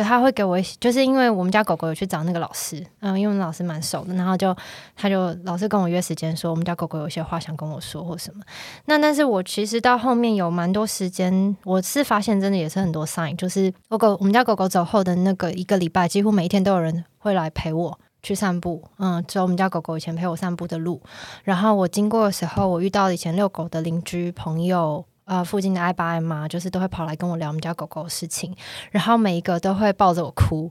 [0.00, 4.56] 对，他会给我一些，就是因为我们家狗狗有去找那个老师，嗯，因为我们老师蛮熟的，然后就
[4.96, 8.42] 他就老是跟我约时间，说我们家狗狗有些话想跟我说或什么。
[8.86, 21.02] 那但是我其实到后面有蛮多时间，我是发现真的也是很多 sign，就是我狗我们家狗狗走后的那个一个礼拜，几乎每一天都有人会来陪我去散步，嗯，走我们家狗狗以前陪我散步的路。
[21.44, 25.04] 然后我经过的时候，我遇到以前遛狗的邻居朋友。
[25.30, 28.52] 呃，附近的爱爸爱妈就是都会跑来跟我聊我们家狗狗的事情，
[28.90, 30.68] 然后每一个都会抱着我哭，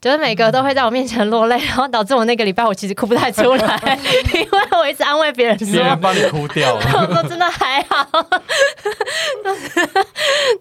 [0.00, 3.98] 就是每个都会在我面前落泪，然后导致我那个礼拜我其实哭不太出来，
[4.32, 4.48] 因为
[4.78, 8.02] 我一直安慰别人说，别人帮你哭掉了， 我说真的还好，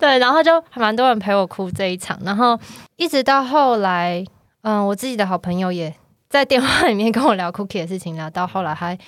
[0.01, 2.59] 对，然后就还蛮多人陪我哭这一场，然后
[2.97, 4.21] 一直到后来，
[4.63, 5.95] 嗯、呃，我自己的好朋友也
[6.29, 8.99] 在电话里面跟我聊 Cookie 的事情，聊到后来还。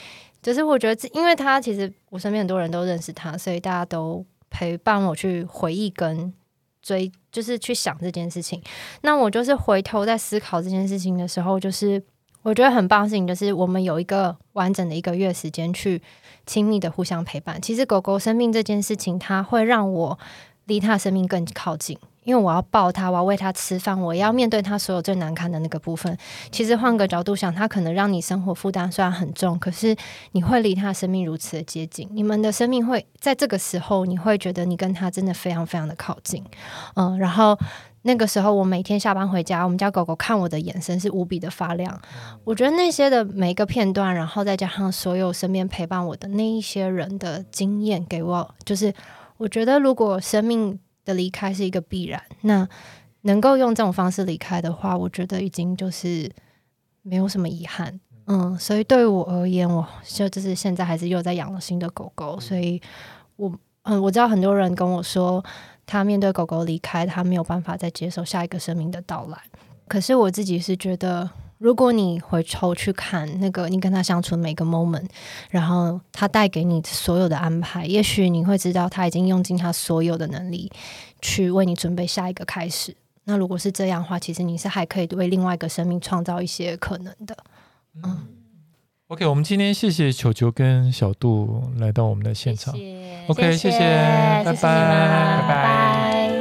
[0.42, 6.34] 就是我觉得，因为他其实我身边很多人都认识他，所以大家都陪伴我去回忆跟
[6.82, 8.62] 追，就是去想这件事情。
[9.02, 12.04] 那我就是回头在思考这件事情的时候，就是
[12.42, 16.02] 我觉得很棒的事情，就是我们有一个完整的一个月时间去
[16.48, 17.62] 亲密的互相陪伴。
[17.62, 20.18] 其实狗狗生病这件事情，它会让我
[20.66, 21.98] 离它生命更靠近。
[22.24, 26.16] 因为我要抱他，我要喂他吃饭，我要面对他所有最难堪的那个部分。
[26.52, 29.96] 其实换个角度想，他可能让你生活负担虽然很重，可是
[30.34, 32.08] 你会离他的生命如此的接近。
[32.12, 36.46] 你们的生命会在这个时候，你会觉得你跟他真的非常非常的靠近。
[36.96, 37.58] 嗯，然后
[38.04, 42.00] 那个时候，我每天下班回家，我们家狗狗看我的眼神是无比的发亮。
[42.44, 48.94] 我觉得那些的每一个片段，然后再加上所有身边陪伴我的那一些人的经验，给我就是
[49.38, 50.80] 我觉得如果生命。
[51.06, 52.68] 的离开是一个必然，那
[53.22, 56.32] 能够用这种方式离开的话，我觉得已经就是
[57.02, 62.82] 没有什么遗憾，嗯，所以对我而言，我就就是现在还是又在养了新的狗狗，所以
[63.36, 63.52] 我
[63.84, 65.44] 嗯，我知道很多人跟我说，
[65.86, 69.38] 他面对狗狗离开，他没有办法再接受下一个生命的到来，
[69.88, 71.30] 可是我自己是觉得。
[71.62, 75.06] 如果你回头去看那个你跟他相处的每个 moment，
[75.52, 80.72] 然后他带给你所有的安排，也许你会知道他已经用尽他所有的能力
[81.22, 82.96] 去为你准备下一个开始。
[83.26, 87.38] 那如果是这样的话，其实你是还可以为另外一个生命创造一些可能的。
[88.04, 88.26] 嗯
[89.10, 92.74] ，OK，我们今天谢谢球球跟小杜来到我们的现场。
[92.74, 93.80] 谢谢 OK，谢谢，谢谢
[94.44, 96.41] 拜拜，拜拜。